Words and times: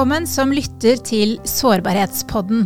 Velkommen 0.00 0.24
som 0.24 0.48
lytter 0.48 0.96
til 1.04 1.34
Sårbarhetspodden. 1.44 2.62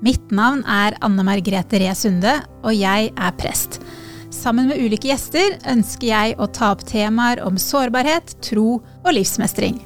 Mitt 0.00 0.30
navn 0.32 0.62
er 0.64 0.94
Anne 1.04 1.20
Margrethe 1.28 1.76
Ree 1.82 1.92
Sunde, 1.92 2.32
og 2.64 2.72
jeg 2.72 3.10
er 3.12 3.34
prest. 3.36 3.74
Sammen 4.32 4.70
med 4.70 4.80
ulike 4.80 5.10
gjester 5.10 5.58
ønsker 5.68 6.06
jeg 6.08 6.38
å 6.40 6.46
ta 6.48 6.70
opp 6.72 6.86
temaer 6.88 7.42
om 7.44 7.58
sårbarhet, 7.60 8.32
tro 8.40 8.78
og 8.78 9.10
livsmestring. 9.12 9.82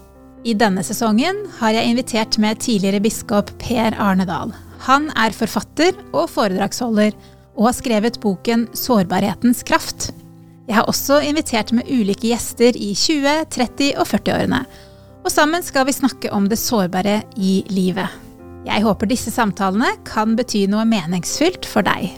I 0.46 0.54
denne 0.54 0.84
sesongen 0.86 1.40
har 1.56 1.74
jeg 1.74 1.90
invitert 1.90 2.38
med 2.38 2.62
tidligere 2.62 3.02
biskop 3.02 3.50
Per 3.58 3.98
Arne 3.98 4.28
Dahl. 4.30 4.54
Han 4.86 5.08
er 5.18 5.34
forfatter 5.34 5.98
og 6.12 6.30
foredragsholder, 6.30 7.18
og 7.58 7.66
har 7.66 7.74
skrevet 7.80 8.20
boken 8.22 8.68
'Sårbarhetens 8.70 9.64
kraft'. 9.66 10.12
Jeg 10.68 10.78
har 10.78 10.86
også 10.86 11.18
invitert 11.18 11.74
med 11.74 11.90
ulike 11.90 12.30
gjester 12.30 12.78
i 12.78 12.94
20-, 12.94 13.50
30- 13.58 13.98
og 13.98 14.06
40-årene 14.06 14.62
og 15.20 15.28
sammen 15.32 15.64
skal 15.64 15.86
vi 15.88 15.94
snakke 15.94 16.30
om 16.32 16.48
det 16.48 16.58
sårbare 16.60 17.20
i 17.36 17.60
livet. 17.68 18.08
Jeg 18.64 18.84
håper 18.84 19.08
disse 19.08 19.32
samtalene 19.32 19.92
kan 20.08 20.34
bety 20.36 20.66
noe 20.70 20.86
meningsfylt 20.88 21.68
for 21.68 21.84
deg. 21.84 22.08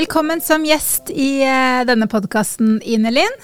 Velkommen 0.00 0.40
som 0.42 0.64
gjest 0.64 1.10
i 1.12 1.42
eh, 1.44 1.82
denne 1.86 2.08
podkasten, 2.10 2.78
Ine-Linn. 2.80 3.34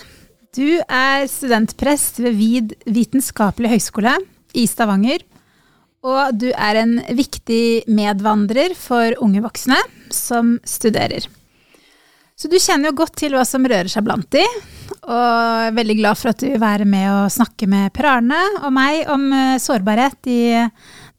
Du 0.56 0.80
er 0.88 1.26
studentprest 1.28 2.22
ved 2.24 2.38
VID 2.38 2.76
vitenskapelig 2.88 3.74
høgskole 3.74 4.14
i 4.56 4.64
Stavanger. 4.70 5.20
Og 6.06 6.38
du 6.38 6.48
er 6.54 6.78
en 6.80 6.96
viktig 7.18 7.84
medvandrer 7.92 8.72
for 8.78 9.18
unge 9.22 9.42
voksne 9.44 9.76
som 10.14 10.56
studerer. 10.64 11.26
Så 12.36 12.48
du 12.48 12.56
kjenner 12.60 12.90
jo 12.90 12.98
godt 13.02 13.18
til 13.20 13.36
hva 13.36 13.44
som 13.48 13.66
rører 13.66 13.90
seg 13.92 14.06
blant 14.06 14.30
de, 14.32 14.44
og 15.06 15.16
jeg 15.16 15.70
er 15.70 15.74
veldig 15.76 15.96
glad 16.00 16.18
for 16.18 16.32
at 16.32 16.40
du 16.42 16.48
vil 16.50 16.62
være 16.62 16.86
med 16.88 17.06
og 17.12 17.32
snakke 17.32 17.68
med 17.70 17.92
Per 17.94 18.08
Arne 18.10 18.38
og 18.60 18.72
meg 18.74 19.06
om 19.12 19.26
eh, 19.32 19.56
sårbarhet 19.62 20.30
i 20.32 20.40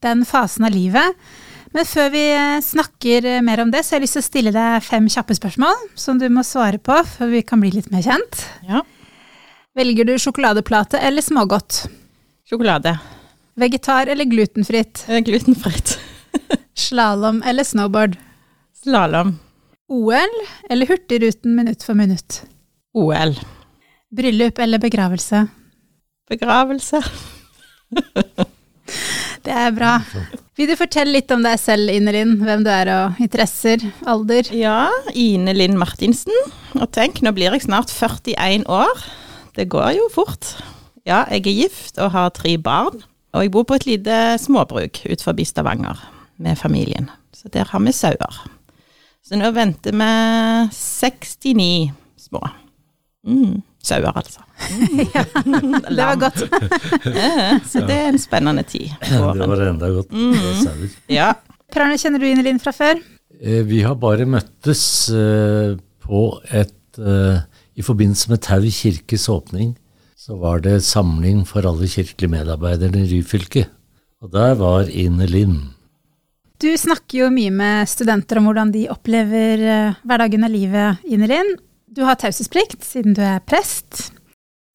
den 0.03 0.25
fasen 0.27 0.67
av 0.67 0.75
livet. 0.75 1.15
Men 1.75 1.87
før 1.87 2.11
vi 2.11 2.23
eh, 2.33 2.59
snakker 2.63 3.27
mer 3.47 3.63
om 3.63 3.71
det, 3.71 3.85
så 3.85 3.95
har 3.95 4.01
jeg 4.01 4.07
lyst 4.07 4.17
til 4.19 4.25
å 4.25 4.27
stille 4.27 4.53
deg 4.55 4.83
fem 4.83 5.07
kjappe 5.11 5.37
spørsmål 5.39 5.87
som 5.99 6.19
du 6.19 6.27
må 6.33 6.43
svare 6.47 6.81
på 6.83 6.99
før 7.15 7.31
vi 7.31 7.43
kan 7.47 7.63
bli 7.63 7.71
litt 7.77 7.89
mer 7.93 8.03
kjent. 8.03 8.43
Ja. 8.67 8.83
Velger 9.77 10.07
du 10.09 10.15
sjokoladeplate 10.19 10.99
eller 11.07 11.23
smågodt? 11.23 11.85
Sjokolade. 12.49 12.95
Vegetar 13.57 14.11
eller 14.11 14.27
glutenfritt? 14.29 15.05
Eh, 15.07 15.23
Glutenfritt. 15.25 15.97
Slalåm 16.87 17.43
eller 17.45 17.63
snowboard? 17.63 18.19
Slalåm. 18.83 19.37
OL 19.87 20.41
eller 20.69 20.89
Hurtigruten 20.89 21.55
minutt 21.55 21.83
for 21.87 21.95
minutt? 21.95 22.43
OL. 22.93 23.37
Bryllup 24.07 24.59
eller 24.59 24.79
begravelse? 24.79 25.47
Begravelse. 26.29 27.01
Det 29.43 29.51
er 29.53 29.71
bra. 29.75 29.97
Vil 30.59 30.67
du 30.67 30.75
fortelle 30.79 31.13
litt 31.13 31.31
om 31.31 31.43
deg 31.43 31.59
selv, 31.59 31.91
Ine-Linn? 31.91 32.37
Hvem 32.43 32.63
du 32.65 32.69
er 32.71 32.89
og 32.91 33.19
interesser, 33.23 33.83
alder? 34.07 34.47
Ja, 34.55 34.87
Ine 35.15 35.53
Linn 35.55 35.77
Martinsen. 35.79 36.35
Og 36.75 36.87
tenk, 36.95 37.21
nå 37.23 37.31
blir 37.35 37.51
jeg 37.55 37.67
snart 37.67 37.91
41 37.91 38.65
år. 38.71 39.05
Det 39.55 39.67
går 39.71 39.93
jo 39.99 40.09
fort. 40.13 40.55
Ja, 41.07 41.25
jeg 41.31 41.45
er 41.45 41.59
gift 41.61 41.99
og 42.03 42.11
har 42.15 42.33
tre 42.35 42.57
barn. 42.59 43.03
Og 43.35 43.45
jeg 43.45 43.53
bor 43.53 43.67
på 43.67 43.77
et 43.77 43.87
lite 43.87 44.17
småbruk 44.41 45.03
ut 45.07 45.23
forbi 45.23 45.45
Stavanger 45.47 45.99
med 46.43 46.59
familien. 46.59 47.11
Så 47.35 47.51
der 47.53 47.67
har 47.69 47.83
vi 47.83 47.95
sauer. 47.95 48.43
Så 49.23 49.39
nå 49.39 49.51
venter 49.55 49.95
vi 49.95 50.11
69 50.71 51.91
små. 52.27 52.43
Mm, 53.27 53.61
sauer, 53.87 54.11
altså. 54.19 54.43
Det 55.97 56.03
var 56.03 56.17
godt. 56.21 56.41
Så 57.71 57.83
det 57.87 57.97
er 57.97 58.09
en 58.11 58.19
spennende 58.21 58.63
tid. 58.67 58.89
Det 59.09 59.19
var 59.21 59.63
enda 59.67 59.89
godt. 59.95 60.11
Mm. 60.11 60.35
sauer. 60.63 60.95
Ja. 61.11 61.31
Per 61.71 61.83
Arne, 61.83 61.97
kjenner 61.99 62.21
du 62.21 62.27
Ine-Linn 62.29 62.61
fra 62.63 62.71
før? 62.75 62.99
Eh, 63.41 63.63
Vi 63.67 63.81
har 63.85 63.97
bare 63.99 64.27
møttes 64.29 64.81
eh, 65.13 65.75
på 66.03 66.21
et 66.55 66.99
eh, 67.01 67.41
I 67.77 67.85
forbindelse 67.85 68.31
med 68.31 68.41
Tau 68.45 68.63
kirkes 68.71 69.27
åpning 69.33 69.75
så 70.17 70.35
var 70.41 70.59
det 70.59 70.81
samling 70.83 71.43
for 71.47 71.63
alle 71.69 71.87
kirkelige 71.87 72.31
medarbeidere 72.33 72.99
i 72.99 73.07
Ryfylke. 73.13 73.61
Og 74.19 74.31
der 74.33 74.57
var 74.59 74.89
Ine 74.89 75.27
Lind. 75.29 75.61
Du 76.59 76.67
snakker 76.75 77.21
jo 77.21 77.29
mye 77.31 77.53
med 77.53 77.87
studenter 77.87 78.39
om 78.41 78.49
hvordan 78.49 78.73
de 78.73 78.87
opplever 78.91 79.61
hverdagen 80.01 80.43
og 80.43 80.51
livet, 80.51 81.05
Ine-Linn. 81.07 81.53
Du 81.97 82.03
har 82.05 82.13
taushetsplikt 82.21 82.83
siden 82.85 83.15
du 83.17 83.23
er 83.25 83.41
prest. 83.41 84.11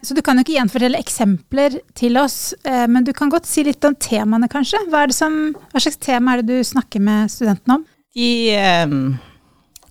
Så 0.02 0.16
du 0.16 0.22
kan 0.26 0.34
jo 0.34 0.42
ikke 0.42 0.56
gjenfortelle 0.56 0.98
eksempler 0.98 1.76
til 1.94 2.18
oss, 2.18 2.50
eh, 2.66 2.88
men 2.90 3.04
du 3.06 3.12
kan 3.14 3.30
godt 3.30 3.46
si 3.46 3.62
litt 3.62 3.84
om 3.86 3.94
temaene, 3.94 4.48
kanskje. 4.50 4.80
Hva, 4.90 5.04
som, 5.14 5.52
hva 5.70 5.82
slags 5.84 6.00
tema 6.02 6.34
er 6.34 6.42
det 6.42 6.56
du 6.58 6.66
snakker 6.66 6.98
med 6.98 7.30
studentene 7.30 7.76
om? 7.78 7.84
De 8.18 8.30
eh, 8.58 8.96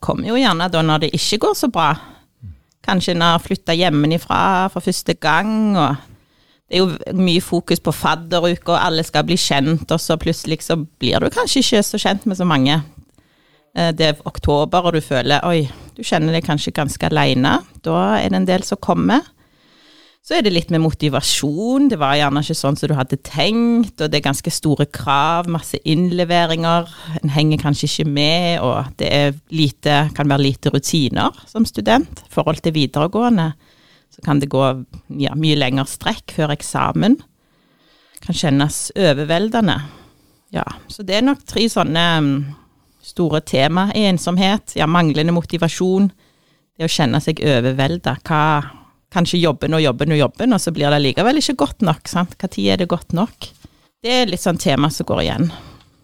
kommer 0.04 0.28
jo 0.28 0.36
gjerne 0.42 0.68
da 0.74 0.84
når 0.84 1.06
det 1.06 1.14
ikke 1.16 1.40
går 1.46 1.56
så 1.62 1.72
bra. 1.72 1.94
Kanskje 2.84 3.16
en 3.16 3.24
har 3.24 3.40
flytta 3.40 3.78
hjemmefra 3.80 4.68
for 4.74 4.84
første 4.84 5.16
gang, 5.16 5.78
og 5.80 5.96
det 6.68 6.76
er 6.76 6.84
jo 6.84 7.16
mye 7.16 7.44
fokus 7.46 7.80
på 7.80 7.96
fadderuke, 7.96 8.74
og 8.74 8.82
alle 8.82 9.08
skal 9.08 9.24
bli 9.30 9.40
kjent, 9.40 9.88
og 9.88 10.04
så 10.04 10.20
plutselig 10.20 10.60
så 10.68 10.76
blir 10.84 11.24
du 11.24 11.32
kanskje 11.32 11.64
ikke 11.64 11.86
så 11.88 12.02
kjent 12.04 12.28
med 12.28 12.36
så 12.42 12.50
mange. 12.50 12.82
Eh, 13.72 13.94
Det 13.96 14.10
er 14.12 14.28
oktober, 14.28 14.84
og 14.84 15.00
du 15.00 15.00
føler 15.00 15.40
oi, 15.48 15.70
du 15.98 16.04
kjenner 16.06 16.36
deg 16.36 16.46
kanskje 16.46 16.74
ganske 16.76 17.08
aleine. 17.10 17.60
Da 17.86 18.18
er 18.20 18.32
det 18.32 18.42
en 18.42 18.50
del 18.50 18.66
som 18.68 18.80
kommer. 18.82 19.26
Så 20.22 20.36
er 20.38 20.44
det 20.46 20.54
litt 20.54 20.70
med 20.70 20.84
motivasjon. 20.84 21.88
Det 21.90 21.98
var 21.98 22.14
gjerne 22.20 22.44
ikke 22.46 22.56
sånn 22.60 22.78
som 22.78 22.92
du 22.92 22.94
hadde 22.94 23.18
tenkt, 23.26 23.96
og 23.98 24.12
det 24.12 24.20
er 24.20 24.28
ganske 24.28 24.54
store 24.54 24.86
krav, 24.94 25.50
masse 25.50 25.80
innleveringer. 25.82 26.92
En 27.24 27.34
henger 27.34 27.64
kanskje 27.64 27.90
ikke 27.90 28.06
med, 28.14 28.62
og 28.62 28.92
det 29.02 29.42
lite, 29.50 30.04
kan 30.14 30.30
være 30.30 30.46
lite 30.46 30.74
rutiner 30.74 31.42
som 31.50 31.66
student. 31.66 32.22
I 32.22 32.34
forhold 32.36 32.62
til 32.62 32.78
videregående 32.78 33.50
så 34.12 34.22
kan 34.22 34.44
det 34.44 34.52
gå 34.52 34.62
ja, 35.24 35.34
mye 35.40 35.58
lengre 35.58 35.88
strekk 35.90 36.36
før 36.38 36.54
eksamen. 36.54 37.18
Kan 38.22 38.38
kjennes 38.38 38.92
overveldende. 38.94 39.80
Ja, 40.54 40.68
så 40.92 41.02
det 41.08 41.18
er 41.18 41.26
nok 41.26 41.42
tre 41.48 41.64
sånne 41.72 42.06
mm, 42.22 42.34
store 43.02 43.42
tema. 43.42 43.90
Ensomhet, 43.98 44.76
ja, 44.76 44.88
manglende 44.88 45.34
motivasjon. 45.36 46.12
Det 46.78 46.88
å 46.88 46.92
kjenne 46.92 47.22
seg 47.24 47.42
overvelda. 47.44 48.18
Kanskje 49.12 49.42
jobben 49.42 49.76
og 49.76 49.84
jobben 49.84 50.14
og 50.16 50.22
jobben, 50.22 50.54
og 50.56 50.62
så 50.64 50.74
blir 50.76 50.94
det 50.94 51.02
likevel 51.04 51.42
ikke 51.42 51.60
godt 51.66 51.82
nok. 51.86 52.08
sant? 52.08 52.38
Når 52.42 52.60
er 52.74 52.78
det 52.78 52.90
godt 52.90 53.14
nok? 53.14 53.50
Det 54.02 54.14
er 54.22 54.30
litt 54.30 54.42
sånn 54.42 54.62
tema 54.62 54.90
som 54.90 55.06
går 55.06 55.22
igjen. 55.22 55.52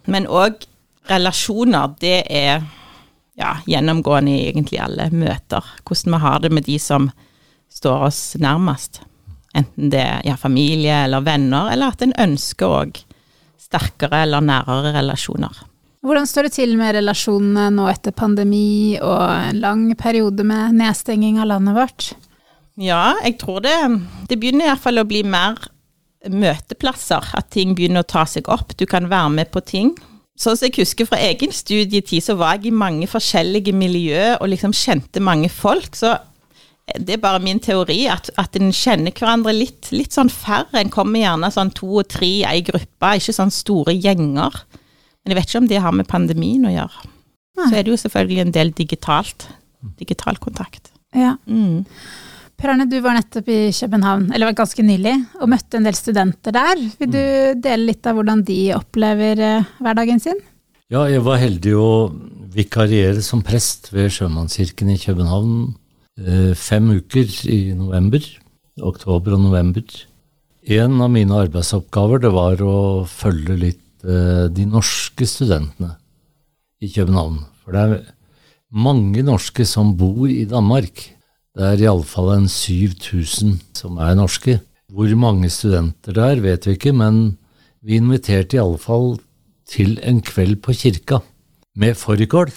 Men 0.06 0.26
òg 0.26 0.66
relasjoner, 1.08 1.94
det 2.00 2.20
er 2.28 2.62
ja, 3.38 3.56
gjennomgående 3.66 4.34
i 4.34 4.48
egentlig 4.50 4.80
alle 4.82 5.08
møter. 5.10 5.64
Hvordan 5.86 6.14
vi 6.14 6.22
har 6.22 6.40
det 6.44 6.52
med 6.52 6.66
de 6.66 6.78
som 6.78 7.10
står 7.72 8.08
oss 8.08 8.22
nærmest. 8.40 9.02
Enten 9.56 9.90
det 9.92 10.02
er 10.02 10.22
ja, 10.26 10.36
familie 10.36 11.04
eller 11.06 11.24
venner, 11.24 11.70
eller 11.72 11.94
at 11.94 12.04
en 12.04 12.14
ønsker 12.18 12.74
òg 12.82 13.00
sterkere 13.58 14.22
eller 14.24 14.44
nærere 14.44 14.94
relasjoner. 14.96 15.64
Hvordan 16.04 16.28
står 16.30 16.46
det 16.46 16.54
til 16.54 16.76
med 16.78 16.94
relasjonene 16.94 17.68
nå 17.74 17.88
etter 17.90 18.14
pandemi 18.14 18.98
og 19.02 19.18
en 19.18 19.58
lang 19.62 19.88
periode 19.98 20.46
med 20.46 20.76
nedstenging 20.78 21.40
av 21.42 21.50
landet 21.50 21.74
vårt? 21.74 22.12
Ja, 22.78 23.16
jeg 23.24 23.40
tror 23.40 23.64
det 23.64 23.74
Det 24.30 24.38
begynner 24.38 24.68
iallfall 24.68 25.02
å 25.02 25.08
bli 25.08 25.24
mer 25.26 25.58
møteplasser. 26.28 27.32
At 27.34 27.50
ting 27.54 27.74
begynner 27.74 28.04
å 28.04 28.10
ta 28.10 28.24
seg 28.26 28.48
opp. 28.50 28.76
Du 28.78 28.86
kan 28.86 29.10
være 29.10 29.34
med 29.40 29.50
på 29.50 29.62
ting. 29.64 29.92
Sånn 30.38 30.54
som 30.54 30.68
jeg 30.68 30.84
husker 30.84 31.08
fra 31.08 31.18
egen 31.18 31.50
studietid, 31.50 32.22
så 32.22 32.36
var 32.38 32.56
jeg 32.56 32.70
i 32.70 32.78
mange 32.78 33.08
forskjellige 33.10 33.74
miljø 33.74 34.36
og 34.38 34.50
liksom 34.52 34.74
kjente 34.76 35.22
mange 35.22 35.50
folk. 35.50 35.96
Så 35.98 36.14
det 36.94 37.16
er 37.16 37.22
bare 37.22 37.42
min 37.42 37.58
teori, 37.60 38.04
at, 38.10 38.30
at 38.38 38.54
en 38.56 38.70
kjenner 38.70 39.12
hverandre 39.12 39.52
litt, 39.56 39.90
litt 39.90 40.14
sånn 40.14 40.30
færre. 40.30 40.78
En 40.78 40.92
kommer 40.94 41.24
gjerne 41.24 41.50
sånn 41.54 41.74
to 41.74 41.90
og 42.02 42.06
tre 42.14 42.30
i 42.38 42.44
ei 42.46 42.62
gruppe, 42.66 43.16
ikke 43.18 43.34
sånn 43.34 43.54
store 43.54 43.96
gjenger. 43.98 44.62
Men 45.28 45.34
jeg 45.34 45.42
vet 45.42 45.50
ikke 45.50 45.60
om 45.60 45.68
det 45.68 45.80
har 45.84 45.92
med 45.92 46.08
pandemien 46.08 46.64
å 46.64 46.72
gjøre. 46.72 47.02
Så 47.58 47.74
er 47.74 47.82
det 47.84 47.92
jo 47.92 47.98
selvfølgelig 48.00 48.40
en 48.46 48.54
del 48.54 48.70
digitalt. 48.72 49.44
Digital 49.98 50.38
kontakt. 50.40 50.88
Ja. 51.12 51.34
Mm. 51.44 51.84
Per 52.58 52.72
Arne, 52.72 52.88
du 52.90 52.96
var 53.04 53.14
nettopp 53.14 53.50
i 53.52 53.58
København, 53.76 54.30
eller 54.32 54.48
var 54.48 54.56
ganske 54.62 54.82
nylig, 54.82 55.12
og 55.38 55.50
møtte 55.52 55.78
en 55.78 55.84
del 55.86 55.94
studenter 55.94 56.54
der. 56.56 56.80
Vil 56.98 57.12
du 57.12 57.20
dele 57.60 57.90
litt 57.90 58.08
av 58.08 58.16
hvordan 58.16 58.40
de 58.48 58.56
opplever 58.74 59.42
eh, 59.44 59.68
hverdagen 59.84 60.22
sin? 60.22 60.40
Ja, 60.88 61.04
jeg 61.12 61.22
var 61.26 61.38
heldig 61.42 61.74
å 61.76 61.90
vikariere 62.54 63.20
som 63.22 63.44
prest 63.44 63.92
ved 63.92 64.08
Sjømannskirken 64.16 64.90
i 64.94 64.98
København 64.98 65.58
eh, 66.18 66.54
fem 66.58 66.88
uker 66.96 67.28
i 67.52 67.60
november. 67.76 68.24
Oktober 68.80 69.36
og 69.36 69.44
november. 69.44 69.84
En 70.68 70.98
av 71.04 71.12
mine 71.12 71.44
arbeidsoppgaver 71.44 72.24
det 72.24 72.32
var 72.34 72.62
å 72.64 72.78
følge 73.06 73.58
litt 73.60 73.84
de 74.02 74.64
norske 74.68 75.26
studentene 75.26 75.94
i 76.80 76.90
København. 76.92 77.40
For 77.62 77.74
det 77.74 77.82
er 77.82 78.02
mange 78.70 79.24
norske 79.26 79.66
som 79.66 79.94
bor 79.98 80.28
i 80.30 80.44
Danmark. 80.48 81.02
Det 81.56 81.64
er 81.66 81.82
iallfall 81.82 82.34
en 82.36 82.48
7000 82.48 83.58
som 83.74 83.98
er 83.98 84.14
norske. 84.18 84.60
Hvor 84.88 85.10
mange 85.20 85.50
studenter 85.52 86.14
det 86.16 86.24
er, 86.24 86.42
vet 86.44 86.66
vi 86.66 86.76
ikke, 86.76 86.94
men 86.96 87.36
vi 87.84 87.98
inviterte 87.98 88.56
iallfall 88.56 89.18
til 89.68 89.98
en 90.06 90.22
kveld 90.24 90.60
på 90.64 90.72
kirka 90.76 91.20
med 91.76 91.98
fårikål. 91.98 92.52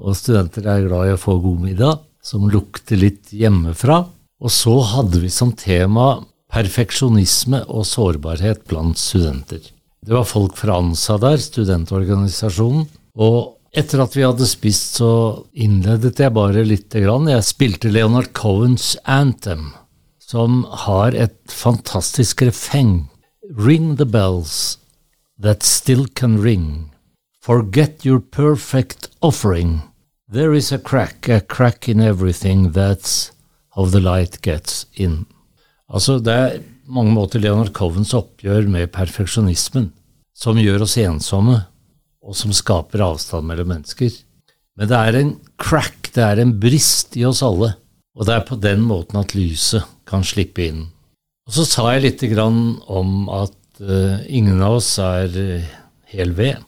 Og 0.00 0.16
studenter 0.18 0.66
er 0.66 0.88
glad 0.88 1.10
i 1.10 1.14
å 1.14 1.20
få 1.20 1.38
god 1.42 1.62
middag, 1.68 2.02
som 2.24 2.48
lukter 2.50 2.98
litt 2.98 3.30
hjemmefra. 3.30 4.02
Og 4.40 4.50
så 4.50 4.74
hadde 4.94 5.22
vi 5.22 5.30
som 5.30 5.52
tema 5.54 6.24
perfeksjonisme 6.54 7.64
og 7.68 7.86
sårbarhet 7.88 8.66
blant 8.70 8.98
studenter. 9.00 9.73
Det 10.04 10.12
var 10.12 10.26
folk 10.28 10.56
fra 10.60 10.76
ANSA 10.82 11.16
der, 11.16 11.38
studentorganisasjonen. 11.40 12.84
Og 13.16 13.54
etter 13.72 14.02
at 14.04 14.12
vi 14.16 14.24
hadde 14.26 14.46
spist, 14.46 14.98
så 15.00 15.12
innledet 15.56 16.20
jeg 16.20 16.34
bare 16.36 16.64
lite 16.66 17.00
grann. 17.00 17.30
Jeg 17.30 17.46
spilte 17.48 17.92
Leonard 17.92 18.34
Cohens 18.36 18.98
Anthem, 19.08 19.70
som 20.20 20.66
har 20.84 21.16
et 21.16 21.38
fantastisk 21.48 22.44
refeng. 22.44 23.06
Ring 23.56 23.94
the 23.96 24.04
bells 24.04 24.76
that 25.40 25.64
still 25.64 26.04
can 26.06 26.36
ring. 26.42 26.90
Forget 27.40 28.04
your 28.04 28.20
perfect 28.20 29.08
offering. 29.22 29.80
There 30.28 30.52
is 30.52 30.70
a 30.72 30.78
crack, 30.78 31.28
a 31.28 31.40
crack 31.40 31.88
in 31.88 32.00
everything 32.00 32.72
that's 32.72 33.32
how 33.74 33.86
the 33.86 34.00
light 34.00 34.42
gets 34.42 34.86
in. 34.94 35.24
Altså, 35.88 36.18
det 36.18 36.32
er 36.32 36.60
mange 36.86 37.14
måter 37.14 37.42
Leonard 37.42 37.72
Covens 37.76 38.14
oppgjør 38.16 38.68
med 38.70 38.92
perfeksjonismen, 38.94 39.90
som 40.36 40.58
gjør 40.60 40.84
oss 40.86 40.96
ensomme, 41.00 41.60
og 42.24 42.36
som 42.36 42.54
skaper 42.56 43.04
avstand 43.04 43.46
mellom 43.48 43.70
mennesker. 43.74 44.12
Men 44.78 44.90
det 44.90 44.98
er 44.98 45.18
en 45.18 45.32
crack, 45.60 46.10
det 46.14 46.24
er 46.24 46.42
en 46.42 46.54
brist 46.60 47.16
i 47.18 47.24
oss 47.28 47.42
alle, 47.46 47.74
og 48.14 48.26
det 48.26 48.36
er 48.36 48.46
på 48.48 48.58
den 48.60 48.84
måten 48.86 49.20
at 49.20 49.34
lyset 49.36 49.86
kan 50.08 50.24
slippe 50.26 50.66
inn. 50.66 50.84
Og 51.44 51.56
så 51.58 51.66
sa 51.68 51.88
jeg 51.92 52.06
lite 52.06 52.30
grann 52.32 52.78
om 52.88 53.28
at 53.32 53.82
uh, 53.82 54.22
ingen 54.26 54.62
av 54.64 54.78
oss 54.78 54.94
er 55.02 55.34
uh, 55.34 55.74
hel 56.10 56.32
ved, 56.36 56.62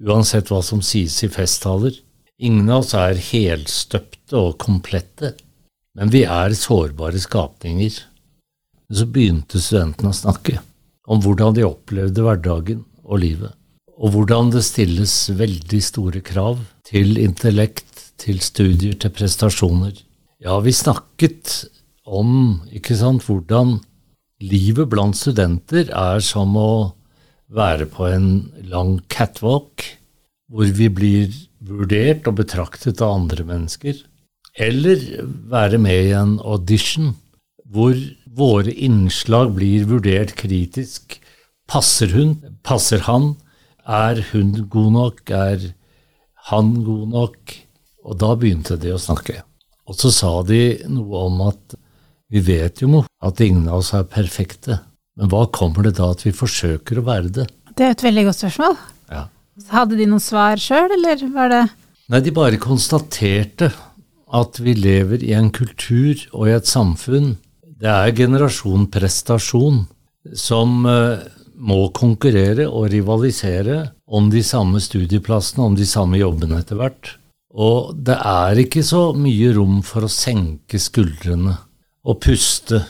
uansett 0.00 0.52
hva 0.52 0.60
som 0.64 0.82
sies 0.84 1.18
i 1.26 1.30
festtaler. 1.32 1.96
Ingen 2.40 2.70
av 2.70 2.84
oss 2.84 2.94
er 2.96 3.20
helstøpte 3.20 4.38
og 4.38 4.58
komplette, 4.62 5.34
men 5.98 6.12
vi 6.12 6.22
er 6.24 6.54
sårbare 6.56 7.20
skapninger. 7.20 7.98
Men 8.90 8.98
så 8.98 9.06
begynte 9.06 9.60
studentene 9.62 10.10
å 10.10 10.18
snakke 10.18 10.56
om 11.06 11.20
hvordan 11.22 11.54
de 11.54 11.62
opplevde 11.62 12.24
hverdagen 12.26 12.80
og 13.06 13.20
livet, 13.22 13.52
og 13.94 14.16
hvordan 14.16 14.50
det 14.50 14.64
stilles 14.66 15.14
veldig 15.38 15.78
store 15.86 16.22
krav 16.26 16.58
til 16.88 17.14
intellekt, 17.22 17.86
til 18.18 18.40
studier, 18.42 18.96
til 18.98 19.14
prestasjoner. 19.14 19.94
Ja, 20.42 20.58
vi 20.58 20.74
snakket 20.74 21.70
om 22.02 22.64
ikke 22.74 22.98
sant, 22.98 23.22
hvordan 23.28 23.78
livet 24.42 24.90
blant 24.90 25.20
studenter 25.20 25.86
er 25.94 26.18
som 26.24 26.58
å 26.58 26.72
være 27.46 27.86
på 27.94 28.10
en 28.10 28.28
lang 28.74 28.98
catwalk, 29.12 29.86
hvor 30.50 30.66
vi 30.74 30.90
blir 30.90 31.30
vurdert 31.62 32.26
og 32.26 32.40
betraktet 32.42 32.98
av 33.06 33.20
andre 33.20 33.46
mennesker, 33.46 34.02
eller 34.58 35.10
være 35.46 35.78
med 35.78 36.10
i 36.10 36.14
en 36.18 36.40
audition 36.42 37.14
hvor 37.70 37.94
våre 38.26 38.72
innslag 38.72 39.54
blir 39.54 39.86
vurdert 39.90 40.34
kritisk. 40.38 41.18
Passer 41.70 42.10
hun? 42.14 42.36
Passer 42.66 43.04
han? 43.06 43.34
Er 43.86 44.22
hun 44.32 44.54
god 44.70 44.92
nok? 44.96 45.22
Er 45.30 45.70
han 46.50 46.74
god 46.86 47.06
nok? 47.14 47.54
Og 48.06 48.18
da 48.18 48.34
begynte 48.34 48.78
de 48.80 48.94
å 48.94 49.00
snakke. 49.00 49.42
Og 49.86 49.98
så 49.98 50.10
sa 50.14 50.32
de 50.46 50.80
noe 50.90 51.26
om 51.28 51.40
at 51.48 51.76
vi 52.30 52.42
vet 52.46 52.82
jo 52.82 53.02
at 53.26 53.42
ingen 53.42 53.66
av 53.68 53.82
oss 53.82 53.90
er 53.96 54.06
perfekte, 54.06 54.78
men 55.18 55.30
hva 55.32 55.48
kommer 55.50 55.86
det 55.86 55.96
da 55.98 56.12
at 56.14 56.22
vi 56.22 56.30
forsøker 56.34 57.00
å 57.00 57.06
være 57.08 57.32
det? 57.40 57.46
Det 57.74 57.86
er 57.86 57.94
et 57.96 58.04
veldig 58.06 58.24
godt 58.28 58.38
spørsmål. 58.38 58.76
Ja. 59.10 59.24
Hadde 59.70 59.98
de 59.98 60.06
noen 60.08 60.22
svar 60.22 60.60
sjøl, 60.62 60.94
eller 60.94 61.24
var 61.34 61.50
det 61.52 61.64
Nei, 62.10 62.18
de 62.26 62.32
bare 62.34 62.58
konstaterte 62.58 63.68
at 64.34 64.58
vi 64.62 64.72
lever 64.74 65.22
i 65.22 65.30
en 65.38 65.50
kultur 65.54 66.18
og 66.32 66.48
i 66.48 66.54
et 66.56 66.66
samfunn 66.66 67.36
det 67.80 67.88
er 67.88 68.16
generasjon 68.16 68.88
prestasjon 68.92 69.84
som 70.36 70.84
uh, 70.84 71.22
må 71.60 71.86
konkurrere 71.96 72.66
og 72.68 72.90
rivalisere 72.92 73.80
om 74.10 74.28
de 74.32 74.42
samme 74.44 74.80
studieplassene, 74.82 75.64
om 75.64 75.76
de 75.76 75.86
samme 75.88 76.20
jobbene 76.20 76.60
etter 76.60 76.80
hvert. 76.80 77.14
Og 77.50 77.96
det 77.96 78.16
er 78.16 78.60
ikke 78.62 78.84
så 78.86 79.10
mye 79.16 79.50
rom 79.56 79.80
for 79.86 80.06
å 80.06 80.12
senke 80.12 80.78
skuldrene 80.80 81.56
og 82.06 82.20
puste. 82.22 82.82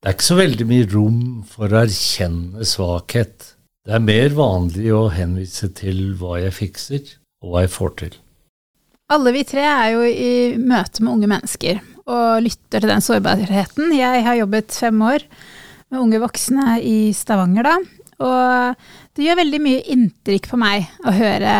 Det 0.00 0.08
er 0.08 0.16
ikke 0.16 0.30
så 0.30 0.40
veldig 0.40 0.66
mye 0.68 0.88
rom 0.90 1.20
for 1.48 1.68
å 1.68 1.84
erkjenne 1.84 2.66
svakhet. 2.66 3.54
Det 3.86 3.94
er 3.96 4.04
mer 4.04 4.34
vanlig 4.36 4.90
å 4.96 5.06
henvise 5.12 5.70
til 5.76 6.14
hva 6.20 6.40
jeg 6.40 6.56
fikser, 6.56 7.14
og 7.44 7.52
hva 7.54 7.64
jeg 7.64 7.72
får 7.76 7.94
til. 8.02 8.18
Alle 9.10 9.32
vi 9.34 9.44
tre 9.48 9.64
er 9.66 9.88
jo 9.94 10.02
i 10.06 10.32
møte 10.60 11.02
med 11.02 11.16
unge 11.16 11.30
mennesker 11.30 11.80
og 12.10 12.44
lytter 12.44 12.82
til 12.82 12.90
den 12.90 13.04
sårbarheten. 13.04 13.94
Jeg 13.94 14.24
har 14.26 14.38
jobbet 14.40 14.74
fem 14.74 15.02
år 15.06 15.24
med 15.90 16.02
unge 16.02 16.20
voksne 16.22 16.78
i 16.86 17.10
Stavanger 17.16 17.66
da, 17.66 17.76
og 18.20 18.82
det 19.16 19.26
gjør 19.26 19.40
veldig 19.40 19.60
mye 19.64 19.84
inntrykk 19.94 20.50
på 20.50 20.58
meg 20.60 20.90
å 21.06 21.14
høre 21.14 21.54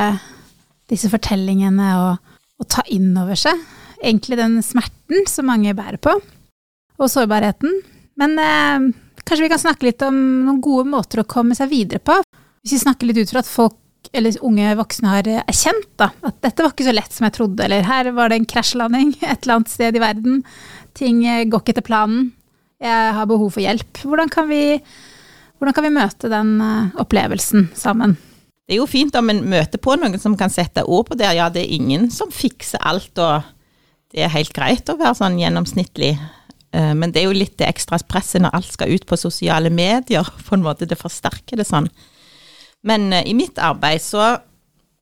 disse 0.90 1.10
fortellingene 1.10 1.92
og, 2.02 2.34
og 2.60 2.68
ta 2.70 2.84
inn 2.92 3.14
over 3.18 3.38
seg 3.38 3.58
egentlig 4.00 4.38
den 4.40 4.58
smerten 4.64 5.26
som 5.28 5.48
mange 5.50 5.74
bærer 5.76 6.00
på, 6.02 6.14
og 7.00 7.10
sårbarheten. 7.10 7.80
Men 8.20 8.36
eh, 8.40 8.86
kanskje 9.24 9.44
vi 9.44 9.52
kan 9.52 9.62
snakke 9.62 9.88
litt 9.88 10.02
om 10.06 10.16
noen 10.46 10.62
gode 10.64 10.88
måter 10.90 11.22
å 11.22 11.28
komme 11.28 11.56
seg 11.56 11.70
videre 11.72 12.02
på. 12.02 12.16
Hvis 12.60 12.76
vi 12.76 12.82
snakker 12.84 13.08
litt 13.08 13.20
ut 13.22 13.32
fra 13.32 13.44
at 13.44 13.50
folk 13.50 13.76
eller 14.12 14.38
unge 14.46 14.72
voksne 14.78 15.12
har 15.12 15.28
erkjent 15.44 15.90
da, 16.00 16.10
at 16.26 16.40
dette 16.42 16.64
var 16.64 16.72
ikke 16.72 16.88
så 16.88 16.94
lett 16.96 17.14
som 17.14 17.26
jeg 17.28 17.36
trodde, 17.36 17.64
eller 17.66 17.86
her 17.86 18.10
var 18.16 18.32
det 18.32 18.40
en 18.40 18.48
krasjlanding 18.48 19.12
et 19.20 19.44
eller 19.44 19.58
annet 19.58 19.72
sted 19.72 19.96
i 19.96 20.02
verden. 20.02 20.40
Ting 20.98 21.22
eh, 21.26 21.44
går 21.46 21.62
ikke 21.62 21.76
etter 21.76 21.86
planen. 21.86 22.32
Jeg 22.80 23.14
har 23.16 23.28
behov 23.28 23.52
for 23.54 23.62
hjelp. 23.62 24.02
Hvordan 24.08 24.32
kan 24.32 24.48
vi, 24.48 24.80
hvordan 25.60 25.76
kan 25.76 25.86
vi 25.86 25.94
møte 25.94 26.32
den 26.32 26.56
eh, 26.64 26.98
opplevelsen 27.02 27.70
sammen? 27.76 28.16
Det 28.70 28.76
er 28.76 28.84
jo 28.84 28.90
fint 28.90 29.16
om 29.18 29.30
en 29.32 29.42
møter 29.50 29.82
på 29.82 29.96
noen 29.98 30.20
som 30.22 30.36
kan 30.38 30.52
sette 30.52 30.84
ord 30.86 31.08
på 31.08 31.18
det. 31.18 31.32
Ja, 31.34 31.48
det 31.50 31.64
er 31.64 31.72
ingen 31.74 32.06
som 32.14 32.30
fikser 32.30 32.82
alt, 32.86 33.12
og 33.18 33.42
det 34.14 34.22
er 34.22 34.30
helt 34.30 34.54
greit 34.54 34.90
å 34.90 34.98
være 34.98 35.18
sånn 35.18 35.40
gjennomsnittlig. 35.40 36.12
Eh, 36.70 36.92
men 36.94 37.12
det 37.12 37.22
er 37.22 37.28
jo 37.28 37.36
litt 37.36 37.56
det 37.58 37.68
ekstra 37.68 37.98
presset 38.06 38.42
når 38.42 38.54
alt 38.56 38.70
skal 38.70 38.94
ut 38.94 39.06
på 39.10 39.18
sosiale 39.18 39.72
medier. 39.74 40.26
På 40.46 40.56
en 40.56 40.64
måte 40.66 40.88
det 40.88 40.98
forsterker 41.00 41.60
det 41.60 41.66
sånn. 41.68 41.90
Men 42.86 43.10
uh, 43.12 43.20
i 43.26 43.34
mitt 43.36 43.58
arbeid 43.60 44.02
så, 44.04 44.32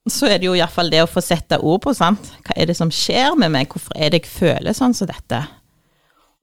så 0.08 0.30
er 0.30 0.40
det 0.40 0.48
jo 0.48 0.56
iallfall 0.58 0.90
det 0.92 1.04
å 1.04 1.10
få 1.10 1.22
sette 1.24 1.60
ord 1.60 1.82
på, 1.86 1.94
sant. 1.96 2.32
Hva 2.46 2.56
er 2.56 2.70
det 2.70 2.78
som 2.78 2.92
skjer 2.94 3.38
med 3.38 3.54
meg, 3.54 3.70
hvorfor 3.72 3.96
er 3.96 4.12
det 4.14 4.24
jeg 4.24 4.32
føler 4.32 4.76
sånn 4.76 4.96
som 4.96 5.10
dette? 5.10 5.44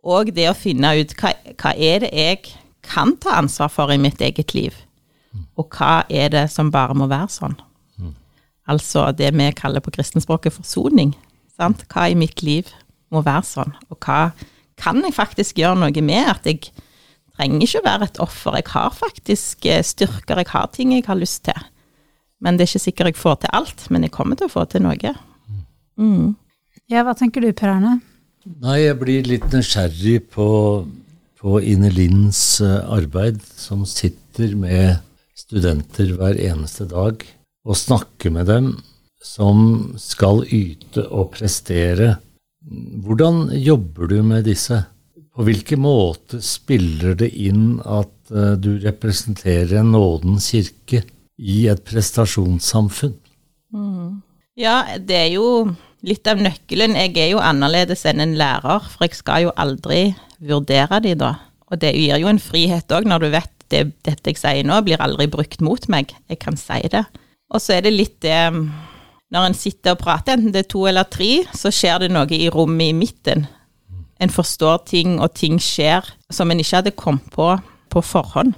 Og 0.06 0.30
det 0.36 0.50
å 0.51 0.58
finne 0.58 0.94
ut 1.01 1.15
hva, 1.20 1.34
hva 1.58 1.74
er 1.74 2.06
det 2.06 2.12
jeg 2.13 2.42
kan 2.86 3.15
ta 3.18 3.39
ansvar 3.39 3.72
for 3.74 3.89
i 3.89 3.98
mitt 4.01 4.22
eget 4.22 4.54
liv, 4.54 4.75
og 5.58 5.74
hva 5.74 6.04
er 6.13 6.30
det 6.32 6.46
som 6.54 6.70
bare 6.72 6.96
må 6.98 7.10
være 7.12 7.32
sånn? 7.34 7.56
Altså 8.65 9.12
det 9.13 9.30
vi 9.38 9.51
kaller 9.54 9.84
på 9.84 9.94
kristenspråket 9.94 10.56
forsoning. 10.56 11.13
Sant? 11.58 11.84
Hva 11.92 12.08
i 12.10 12.18
mitt 12.18 12.42
liv 12.42 12.72
må 13.13 13.22
være 13.25 13.46
sånn, 13.46 13.75
og 13.94 14.00
hva 14.01 14.34
kan 14.82 15.00
jeg 15.06 15.15
faktisk 15.15 15.62
gjøre 15.62 15.80
noe 15.80 16.04
med 16.04 16.32
at 16.32 16.48
jeg 16.50 16.72
trenger 17.36 17.65
ikke 17.65 17.82
å 17.82 17.86
være 17.86 18.10
et 18.10 18.20
offer. 18.24 18.58
Jeg 18.60 18.72
har 18.74 18.96
faktisk 18.96 19.68
eh, 19.70 19.84
styrker, 19.86 20.42
jeg 20.42 20.51
har 20.51 20.68
ting 20.74 20.96
jeg 20.96 21.08
har 21.08 21.20
lyst 21.20 21.46
til. 21.48 21.68
Men 22.44 22.58
det 22.58 22.65
er 22.65 22.74
ikke 22.74 22.86
sikkert 22.88 23.12
jeg 23.13 23.22
får 23.22 23.38
til 23.44 23.56
alt, 23.58 23.86
men 23.92 24.06
jeg 24.06 24.13
kommer 24.15 24.39
til 24.39 24.50
å 24.50 24.54
få 24.54 24.65
til 24.70 24.86
noe. 24.86 25.13
Mm. 25.96 26.36
Ja, 26.92 27.06
hva 27.06 27.15
tenker 27.18 27.42
du 27.42 27.50
Per 27.56 27.72
Arne? 27.72 27.98
Nei, 28.62 28.84
jeg 28.84 29.00
blir 29.01 29.25
litt 29.25 29.48
nysgjerrig 29.50 30.20
på, 30.36 30.48
på 31.42 31.62
Ine 31.65 31.89
Linds 31.94 32.60
eh, 32.62 32.82
arbeid, 32.94 33.39
som 33.58 33.88
sitter 33.89 34.54
med 34.60 35.00
studenter 35.36 36.12
hver 36.18 36.38
eneste 36.42 36.86
dag 36.89 37.24
og 37.65 37.80
snakker 37.80 38.34
med 38.34 38.50
dem, 38.51 38.70
som 39.25 39.96
skal 39.98 40.44
yte 40.54 41.08
og 41.10 41.34
prestere. 41.34 42.20
Hvordan 42.65 43.50
jobber 43.58 44.12
du 44.12 44.20
med 44.25 44.46
disse? 44.46 44.84
På 45.36 45.44
hvilken 45.44 45.82
måte 45.84 46.39
spiller 46.44 47.18
det 47.20 47.34
inn 47.36 47.82
at 47.84 48.13
uh, 48.32 48.54
du 48.56 48.77
representerer 48.80 49.82
en 49.82 49.92
nådens 49.92 50.48
kirke 50.54 51.01
i 51.36 51.65
et 51.68 51.82
prestasjonssamfunn? 51.84 53.18
Mm. 53.75 54.22
Ja, 54.56 54.77
det 54.96 55.18
er 55.20 55.34
jo 55.34 55.50
litt 56.06 56.27
av 56.32 56.39
nøkkelen. 56.39 56.96
Jeg 56.96 57.18
er 57.20 57.34
jo 57.34 57.42
annerledes 57.44 58.06
enn 58.08 58.24
en 58.24 58.38
lærer, 58.39 58.88
for 58.88 59.04
jeg 59.04 59.18
skal 59.20 59.50
jo 59.50 59.51
aldri 59.60 60.13
vurdere 60.39 61.01
de 61.04 61.18
da. 61.20 61.34
Og 61.68 61.82
det 61.82 61.92
gir 61.98 62.22
jo 62.22 62.32
en 62.32 62.39
frihet 62.39 62.96
òg, 62.96 63.10
når 63.10 63.25
du 63.25 63.27
vet 63.34 63.51
det, 63.74 63.84
dette 64.08 64.32
jeg 64.32 64.39
sier 64.39 64.63
nå, 64.63 64.80
blir 64.86 65.04
aldri 65.04 65.27
brukt 65.32 65.60
mot 65.65 65.89
meg. 65.92 66.13
Jeg 66.32 66.39
kan 66.39 66.56
si 66.60 66.80
det. 66.94 67.04
Og 67.51 67.60
så 67.60 67.75
er 67.75 67.86
det 67.86 67.92
litt 67.94 68.22
det 68.24 68.39
Når 69.34 69.50
en 69.50 69.58
sitter 69.58 69.98
og 69.98 70.00
prater, 70.00 70.38
enten 70.38 70.54
det 70.54 70.63
er 70.63 70.72
to 70.72 70.86
eller 70.88 71.04
tre, 71.12 71.44
så 71.58 71.74
skjer 71.74 72.06
det 72.06 72.12
noe 72.13 72.30
i 72.32 72.48
rommet 72.54 72.94
i 72.94 72.96
midten 72.96 73.48
en 74.22 74.31
forstår 74.31 74.84
ting, 74.88 75.17
og 75.19 75.34
ting 75.36 75.57
skjer 75.62 76.07
som 76.34 76.51
en 76.51 76.62
ikke 76.62 76.79
hadde 76.79 76.95
kommet 76.95 77.31
på 77.36 77.55
på 77.95 78.03
forhånd. 78.03 78.55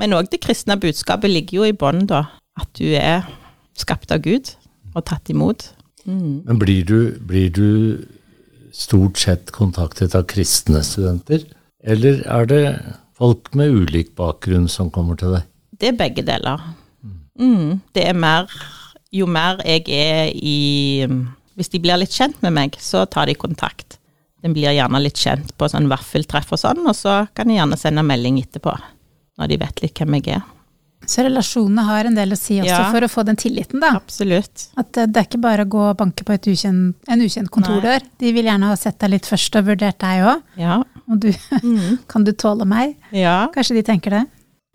Men 0.00 0.14
òg 0.16 0.30
det 0.32 0.40
kristne 0.44 0.78
budskapet 0.80 1.30
ligger 1.30 1.60
jo 1.60 1.68
i 1.68 1.76
bånn, 1.76 2.06
da. 2.08 2.24
At 2.60 2.70
du 2.78 2.86
er 2.96 3.26
skapt 3.78 4.12
av 4.12 4.22
Gud 4.24 4.54
og 4.92 5.04
tatt 5.08 5.28
imot. 5.32 5.70
Mm. 6.04 6.42
Men 6.48 6.60
blir 6.60 6.84
du, 6.88 6.98
blir 7.20 7.52
du 7.52 7.68
stort 8.72 9.20
sett 9.20 9.52
kontaktet 9.52 10.16
av 10.16 10.26
kristne 10.30 10.82
studenter, 10.86 11.44
eller 11.84 12.22
er 12.30 12.48
det 12.48 12.62
folk 13.18 13.52
med 13.58 13.74
ulik 13.74 14.14
bakgrunn 14.18 14.68
som 14.70 14.90
kommer 14.92 15.18
til 15.20 15.36
deg? 15.36 15.48
Det 15.76 15.92
er 15.92 15.98
begge 15.98 16.24
deler. 16.26 16.62
Mm. 17.38 17.80
Det 17.94 18.06
er 18.06 18.16
mer 18.16 18.50
Jo 19.12 19.26
mer 19.28 19.58
jeg 19.64 19.88
er 19.92 20.30
i 20.32 21.04
Hvis 21.56 21.68
de 21.72 21.80
blir 21.80 21.98
litt 22.00 22.12
kjent 22.12 22.38
med 22.40 22.54
meg, 22.56 22.76
så 22.80 23.04
tar 23.04 23.28
de 23.28 23.34
kontakt. 23.36 23.98
Den 24.42 24.56
blir 24.56 24.74
gjerne 24.74 24.98
litt 25.02 25.20
kjent 25.22 25.52
på 25.58 25.68
sånn 25.70 25.86
vaffeltreff 25.90 26.50
og 26.54 26.60
sånn, 26.60 26.82
og 26.86 26.96
så 26.98 27.22
kan 27.36 27.50
de 27.50 27.60
gjerne 27.60 27.78
sende 27.78 28.02
melding 28.06 28.40
etterpå, 28.42 28.74
når 29.38 29.52
de 29.52 29.60
vet 29.62 29.84
litt 29.84 30.02
hvem 30.02 30.18
jeg 30.18 30.36
er. 30.38 30.42
Så 31.06 31.24
relasjonene 31.26 31.82
har 31.86 32.06
en 32.06 32.14
del 32.14 32.34
å 32.34 32.38
si 32.38 32.60
også 32.62 32.70
ja, 32.70 32.82
for 32.94 33.04
å 33.04 33.10
få 33.10 33.24
den 33.26 33.38
tilliten, 33.38 33.80
da. 33.82 33.92
Absolutt. 33.98 34.68
At 34.78 34.92
det, 34.94 35.08
det 35.14 35.22
er 35.22 35.26
ikke 35.26 35.40
bare 35.42 35.64
å 35.66 35.70
gå 35.70 35.80
og 35.88 35.96
banke 35.98 36.26
på 36.26 36.36
ukjent, 36.36 36.98
en 37.10 37.24
ukjent 37.24 37.50
kontordør. 37.54 38.04
Nei. 38.04 38.12
De 38.22 38.34
vil 38.36 38.46
gjerne 38.50 38.70
ha 38.70 38.76
sett 38.78 39.00
deg 39.02 39.16
litt 39.16 39.30
først 39.30 39.58
og 39.58 39.66
vurdert 39.70 39.98
deg 40.02 40.26
òg. 40.30 40.44
Ja. 40.62 40.78
Og 41.10 41.24
du, 41.24 41.32
mm. 41.62 41.98
kan 42.12 42.26
du 42.26 42.32
tåle 42.38 42.68
meg? 42.68 42.94
Ja. 43.14 43.48
Kanskje 43.54 43.80
de 43.80 43.86
tenker 43.86 44.18
det. 44.18 44.22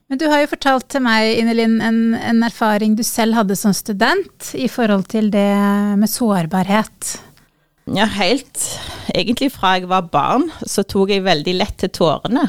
Men 0.08 0.20
du 0.20 0.28
har 0.32 0.40
jo 0.40 0.52
fortalt 0.52 0.88
til 0.92 1.04
meg, 1.04 1.34
Inelin, 1.42 1.80
en, 1.84 2.02
en 2.16 2.44
erfaring 2.48 2.96
du 2.96 3.04
selv 3.04 3.36
hadde 3.36 3.58
som 3.60 3.74
student 3.76 4.52
i 4.56 4.70
forhold 4.72 5.08
til 5.12 5.28
det 5.34 5.50
med 6.00 6.12
sårbarhet. 6.12 7.18
Ja, 7.96 8.08
helt 8.18 8.64
egentlig 9.16 9.54
fra 9.56 9.78
jeg 9.78 9.88
var 9.88 10.10
barn, 10.12 10.50
så 10.68 10.84
tok 10.84 11.14
jeg 11.14 11.24
veldig 11.24 11.54
lett 11.56 11.78
til 11.80 11.92
tårene. 11.96 12.48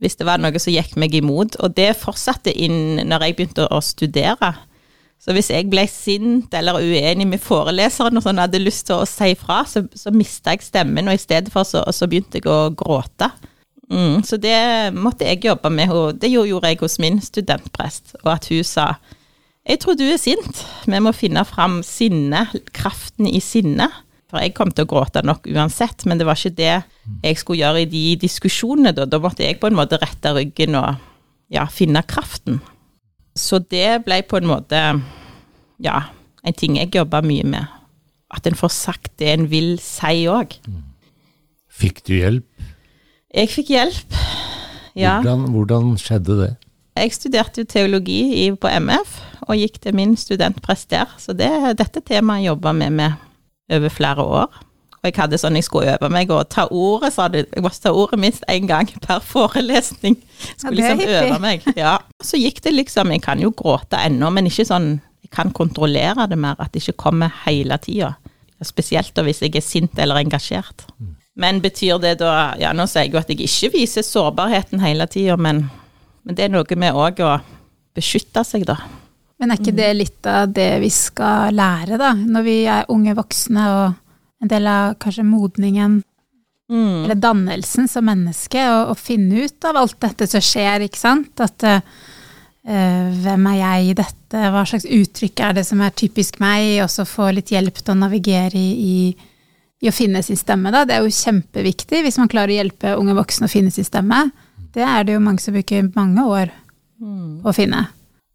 Hvis 0.00 0.16
det 0.16 0.26
var 0.26 0.40
noe 0.40 0.58
som 0.58 0.72
gikk 0.72 0.96
meg 0.98 1.14
imot. 1.14 1.58
Og 1.60 1.74
det 1.76 1.92
fortsatte 2.00 2.52
inn 2.56 3.02
når 3.06 3.26
jeg 3.26 3.36
begynte 3.36 3.68
å 3.68 3.82
studere. 3.84 4.54
Så 5.20 5.34
hvis 5.36 5.50
jeg 5.52 5.68
ble 5.68 5.84
sint 5.92 6.54
eller 6.56 6.80
uenig 6.80 7.26
med 7.28 7.42
foreleseren 7.44 8.16
og 8.16 8.24
sånn, 8.24 8.40
hadde 8.40 8.62
lyst 8.62 8.86
til 8.88 9.02
å 9.02 9.08
si 9.08 9.34
fra, 9.36 9.60
så, 9.68 9.84
så 9.92 10.10
mista 10.14 10.54
jeg 10.54 10.64
stemmen, 10.64 11.10
og 11.12 11.18
i 11.18 11.20
stedet 11.20 11.52
for 11.52 11.68
så, 11.68 11.84
så 11.92 12.08
begynte 12.08 12.40
jeg 12.40 12.48
å 12.48 12.72
gråte. 12.72 13.28
Mm, 13.92 14.22
så 14.24 14.38
det 14.40 14.56
måtte 14.96 15.28
jeg 15.28 15.44
jobbe 15.44 15.68
med, 15.74 15.92
og 15.92 16.20
det 16.22 16.32
gjorde 16.32 16.72
jeg 16.72 16.80
hos 16.80 16.96
min 17.02 17.20
studentprest. 17.20 18.16
Og 18.24 18.32
at 18.38 18.48
hun 18.48 18.64
sa 18.64 18.94
jeg 19.68 19.82
tror 19.82 19.94
du 19.94 20.06
er 20.08 20.16
sint, 20.18 20.62
vi 20.88 20.98
må 21.04 21.12
finne 21.12 21.44
fram 21.44 21.82
sinne, 21.84 22.46
kraften 22.74 23.28
i 23.28 23.42
sinnet. 23.44 23.92
For 24.30 24.42
jeg 24.42 24.54
kom 24.54 24.70
til 24.70 24.86
å 24.86 24.90
gråte 24.90 25.24
nok 25.26 25.48
uansett, 25.50 26.06
men 26.06 26.20
det 26.20 26.26
var 26.28 26.38
ikke 26.38 26.54
det 26.58 26.74
jeg 27.24 27.38
skulle 27.40 27.64
gjøre 27.64 27.82
i 27.82 27.90
de 27.90 28.04
diskusjonene. 28.22 28.94
Da, 28.94 29.06
da 29.10 29.18
måtte 29.22 29.42
jeg 29.42 29.58
på 29.60 29.70
en 29.70 29.78
måte 29.78 29.98
rette 30.00 30.34
ryggen 30.36 30.78
og 30.78 31.00
ja, 31.50 31.66
finne 31.66 32.04
kraften. 32.06 32.60
Så 33.34 33.58
det 33.58 34.04
ble 34.06 34.20
på 34.28 34.38
en 34.38 34.48
måte 34.50 34.80
ja, 35.82 35.98
en 36.46 36.56
ting 36.56 36.78
jeg 36.78 36.94
jobba 36.94 37.22
mye 37.26 37.46
med. 37.56 37.76
At 38.30 38.46
en 38.46 38.58
får 38.58 38.72
sagt 38.76 39.16
det 39.18 39.32
en 39.34 39.48
vil 39.50 39.74
si 39.82 40.26
òg. 40.30 40.54
Fikk 41.70 42.04
du 42.06 42.14
hjelp? 42.20 42.46
Jeg 43.34 43.50
fikk 43.50 43.70
hjelp, 43.74 44.14
ja. 44.98 45.20
Hvordan, 45.20 45.46
hvordan 45.54 45.92
skjedde 46.02 46.36
det? 46.40 46.50
Jeg 46.98 47.14
studerte 47.14 47.62
jo 47.62 47.68
teologi 47.70 48.50
på 48.60 48.70
MF, 48.82 49.12
og 49.46 49.58
gikk 49.58 49.78
til 49.82 49.94
min 49.96 50.16
studentprest 50.18 50.90
der. 50.90 51.10
Så 51.18 51.32
det, 51.38 51.50
dette 51.78 52.02
temaet 52.06 52.48
jobba 52.48 52.74
vi 52.76 52.90
med 52.98 53.29
over 53.70 53.92
flere 53.92 54.24
år. 54.24 54.60
Og 55.00 55.08
jeg 55.08 55.16
hadde 55.16 55.38
sånn 55.40 55.56
jeg 55.56 55.64
skulle 55.64 55.94
øve 55.94 56.10
meg 56.12 56.32
og 56.34 56.42
ta 56.52 56.66
ordet, 56.68 57.14
sa 57.14 57.30
de. 57.32 57.46
Jeg 57.48 57.64
måtte 57.64 57.80
ta 57.80 57.92
ordet 57.96 58.18
minst 58.20 58.44
én 58.52 58.66
gang 58.68 58.88
per 59.06 59.22
forelesning. 59.24 60.18
Skulle 60.58 60.82
ja, 60.82 60.96
liksom 60.98 61.14
øve 61.14 61.38
meg. 61.40 61.64
Ja. 61.78 61.94
Så 62.20 62.40
gikk 62.40 62.60
det 62.66 62.74
liksom 62.74 63.12
Jeg 63.14 63.22
kan 63.24 63.40
jo 63.40 63.52
gråte 63.56 63.96
ennå, 63.96 64.28
men 64.34 64.50
ikke 64.50 64.68
sånn 64.68 64.90
Jeg 65.24 65.32
kan 65.32 65.54
kontrollere 65.56 66.26
det 66.28 66.36
mer, 66.40 66.58
at 66.60 66.74
det 66.74 66.82
ikke 66.84 67.06
kommer 67.06 67.32
hele 67.46 67.78
tida. 67.80 68.12
Spesielt 68.60 69.14
da 69.16 69.24
hvis 69.24 69.40
jeg 69.40 69.56
er 69.56 69.64
sint 69.64 69.96
eller 69.98 70.20
engasjert. 70.20 70.84
Men 71.40 71.62
betyr 71.64 72.00
det 72.02 72.18
da 72.20 72.52
Ja, 72.60 72.74
nå 72.76 72.84
sier 72.90 73.06
jeg 73.06 73.14
jo 73.14 73.22
at 73.22 73.32
jeg 73.32 73.40
ikke 73.46 73.72
viser 73.78 74.04
sårbarheten 74.04 74.84
hele 74.84 75.08
tida, 75.08 75.38
men, 75.40 75.70
men, 76.24 76.36
det 76.36 76.44
er 76.48 76.52
noe 76.52 76.76
med 76.76 76.92
òg 76.92 77.24
å 77.24 77.38
beskytte 77.96 78.44
seg, 78.44 78.68
da. 78.68 78.76
Men 79.40 79.54
er 79.54 79.60
ikke 79.60 79.72
det 79.72 79.90
litt 79.96 80.28
av 80.28 80.52
det 80.52 80.68
vi 80.82 80.90
skal 80.92 81.56
lære, 81.56 81.96
da, 82.00 82.12
når 82.12 82.44
vi 82.44 82.56
er 82.68 82.88
unge 82.92 83.14
voksne, 83.16 83.66
og 83.72 84.44
en 84.44 84.50
del 84.52 84.68
av 84.68 84.98
kanskje 85.00 85.24
modningen, 85.24 86.00
mm. 86.68 87.04
eller 87.06 87.16
dannelsen 87.16 87.88
som 87.88 88.04
menneske, 88.08 88.60
å 88.60 88.96
finne 89.00 89.46
ut 89.46 89.68
av 89.68 89.78
alt 89.80 89.96
dette 90.04 90.28
som 90.28 90.44
skjer, 90.44 90.84
ikke 90.84 91.00
sant? 91.00 91.40
At 91.40 91.64
uh, 91.64 91.80
hvem 92.64 93.48
er 93.54 93.56
jeg 93.62 93.86
i 93.86 93.94
dette, 94.02 94.42
hva 94.52 94.64
slags 94.68 94.84
uttrykk 94.84 95.40
er 95.46 95.56
det 95.56 95.64
som 95.68 95.80
er 95.80 95.96
typisk 95.96 96.36
meg, 96.42 96.82
og 96.84 96.90
så 96.92 97.08
få 97.08 97.30
litt 97.32 97.52
hjelp 97.54 97.80
til 97.80 97.94
å 97.94 98.00
navigere 98.02 98.60
i, 98.60 98.68
i, 98.76 99.46
i 99.80 99.88
å 99.88 99.94
finne 99.96 100.20
sin 100.26 100.40
stemme, 100.40 100.72
da. 100.74 100.84
Det 100.84 100.98
er 100.98 101.06
jo 101.06 101.16
kjempeviktig 101.16 102.04
hvis 102.04 102.20
man 102.20 102.28
klarer 102.28 102.52
å 102.52 102.60
hjelpe 102.60 102.92
unge 103.00 103.16
voksne 103.16 103.48
å 103.48 103.52
finne 103.52 103.72
sin 103.72 103.88
stemme. 103.88 104.26
Det 104.76 104.84
er 104.84 105.08
det 105.08 105.16
jo 105.16 105.24
mange 105.24 105.40
som 105.40 105.56
bruker 105.56 105.88
mange 105.96 106.28
år 106.28 106.52
mm. 107.00 107.40
på 107.40 107.50
å 107.50 107.56
finne. 107.56 107.86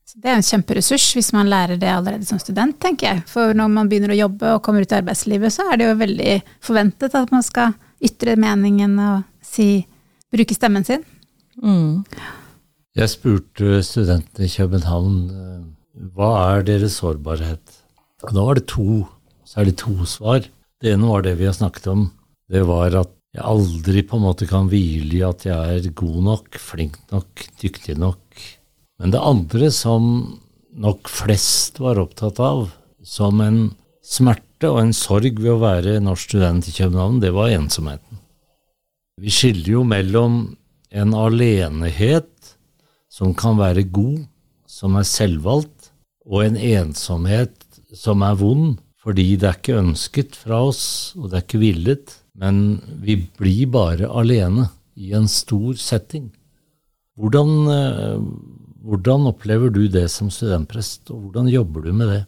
Det 0.06 0.30
er 0.30 0.38
en 0.38 0.46
kjemperessurs 0.46 1.06
hvis 1.18 1.32
man 1.34 1.50
lærer 1.50 1.80
det 1.82 1.90
allerede 1.90 2.28
som 2.28 2.38
student, 2.38 2.78
tenker 2.82 3.08
jeg. 3.08 3.24
For 3.30 3.56
når 3.58 3.72
man 3.74 3.88
begynner 3.90 4.14
å 4.14 4.20
jobbe 4.20 4.52
og 4.54 4.62
kommer 4.66 4.86
ut 4.86 4.92
i 4.94 5.00
arbeidslivet, 5.00 5.54
så 5.54 5.66
er 5.66 5.80
det 5.82 5.88
jo 5.88 5.96
veldig 5.98 6.36
forventet 6.64 7.16
at 7.18 7.34
man 7.34 7.46
skal 7.46 7.74
ytre 8.06 8.36
meningen 8.38 8.94
og 9.02 9.24
si 9.42 9.82
bruke 10.30 10.54
stemmen 10.54 10.86
sin. 10.86 11.02
Mm. 11.58 12.04
Jeg 12.96 13.12
spurte 13.12 13.82
studentene 13.84 14.46
i 14.46 14.54
København 14.54 15.16
eh, 15.34 15.64
hva 16.14 16.32
er 16.52 16.68
deres 16.68 17.00
sårbarhet. 17.02 17.80
Og 18.28 18.36
da 18.36 18.46
var 18.46 18.60
det 18.60 18.68
to, 18.70 19.06
særlig 19.48 19.74
to 19.82 19.96
svar. 20.10 20.46
Det 20.82 20.94
ene 20.94 21.10
var 21.10 21.26
det 21.26 21.34
vi 21.40 21.50
har 21.50 21.58
snakket 21.58 21.90
om. 21.92 22.10
Det 22.52 22.62
var 22.68 22.94
at 23.02 23.12
jeg 23.36 23.44
aldri 23.44 24.06
på 24.06 24.20
en 24.20 24.28
måte 24.28 24.46
kan 24.48 24.70
hvile 24.72 25.18
i 25.18 25.26
at 25.26 25.48
jeg 25.48 25.80
er 25.80 25.98
god 25.98 26.22
nok, 26.30 26.60
flink 26.62 27.02
nok, 27.12 27.48
dyktig 27.60 27.98
nok 28.00 28.22
men 29.00 29.12
det 29.12 29.22
andre 29.22 29.70
som 29.74 30.06
nok 30.76 31.10
flest 31.12 31.80
var 31.84 32.00
opptatt 32.02 32.40
av, 32.44 32.70
som 33.04 33.42
en 33.44 33.60
smerte 34.06 34.70
og 34.72 34.82
en 34.82 34.94
sorg 34.96 35.40
ved 35.40 35.52
å 35.56 35.62
være 35.62 36.00
norsk 36.04 36.32
student 36.32 36.68
i 36.70 36.76
København, 36.76 37.20
det 37.24 37.34
var 37.36 37.54
ensomheten. 37.54 38.22
Vi 39.22 39.32
skiller 39.32 39.78
jo 39.78 39.84
mellom 39.88 40.40
en 40.96 41.14
alenehet 41.16 42.56
som 43.12 43.36
kan 43.38 43.60
være 43.60 43.86
god, 43.96 44.26
som 44.68 44.98
er 45.00 45.08
selvvalgt, 45.08 45.92
og 46.26 46.42
en 46.44 46.58
ensomhet 46.58 47.54
som 47.96 48.24
er 48.26 48.36
vond, 48.40 48.76
fordi 49.00 49.36
det 49.38 49.48
er 49.48 49.60
ikke 49.60 49.80
ønsket 49.80 50.36
fra 50.40 50.64
oss, 50.68 51.14
og 51.20 51.30
det 51.30 51.38
er 51.38 51.46
ikke 51.46 51.62
villet, 51.62 52.16
men 52.36 52.82
vi 53.04 53.20
blir 53.38 53.70
bare 53.72 54.10
alene 54.10 54.68
i 55.00 55.14
en 55.16 55.30
stor 55.32 55.78
setting. 55.80 56.32
Hvordan 57.16 57.52
eh, 57.72 58.26
hvordan 58.86 59.26
opplever 59.32 59.74
du 59.74 59.88
det 59.90 60.08
som 60.14 60.30
studentprest, 60.34 61.10
og 61.10 61.28
hvordan 61.28 61.50
jobber 61.50 61.88
du 61.88 61.94
med 61.94 62.12
det? 62.12 62.22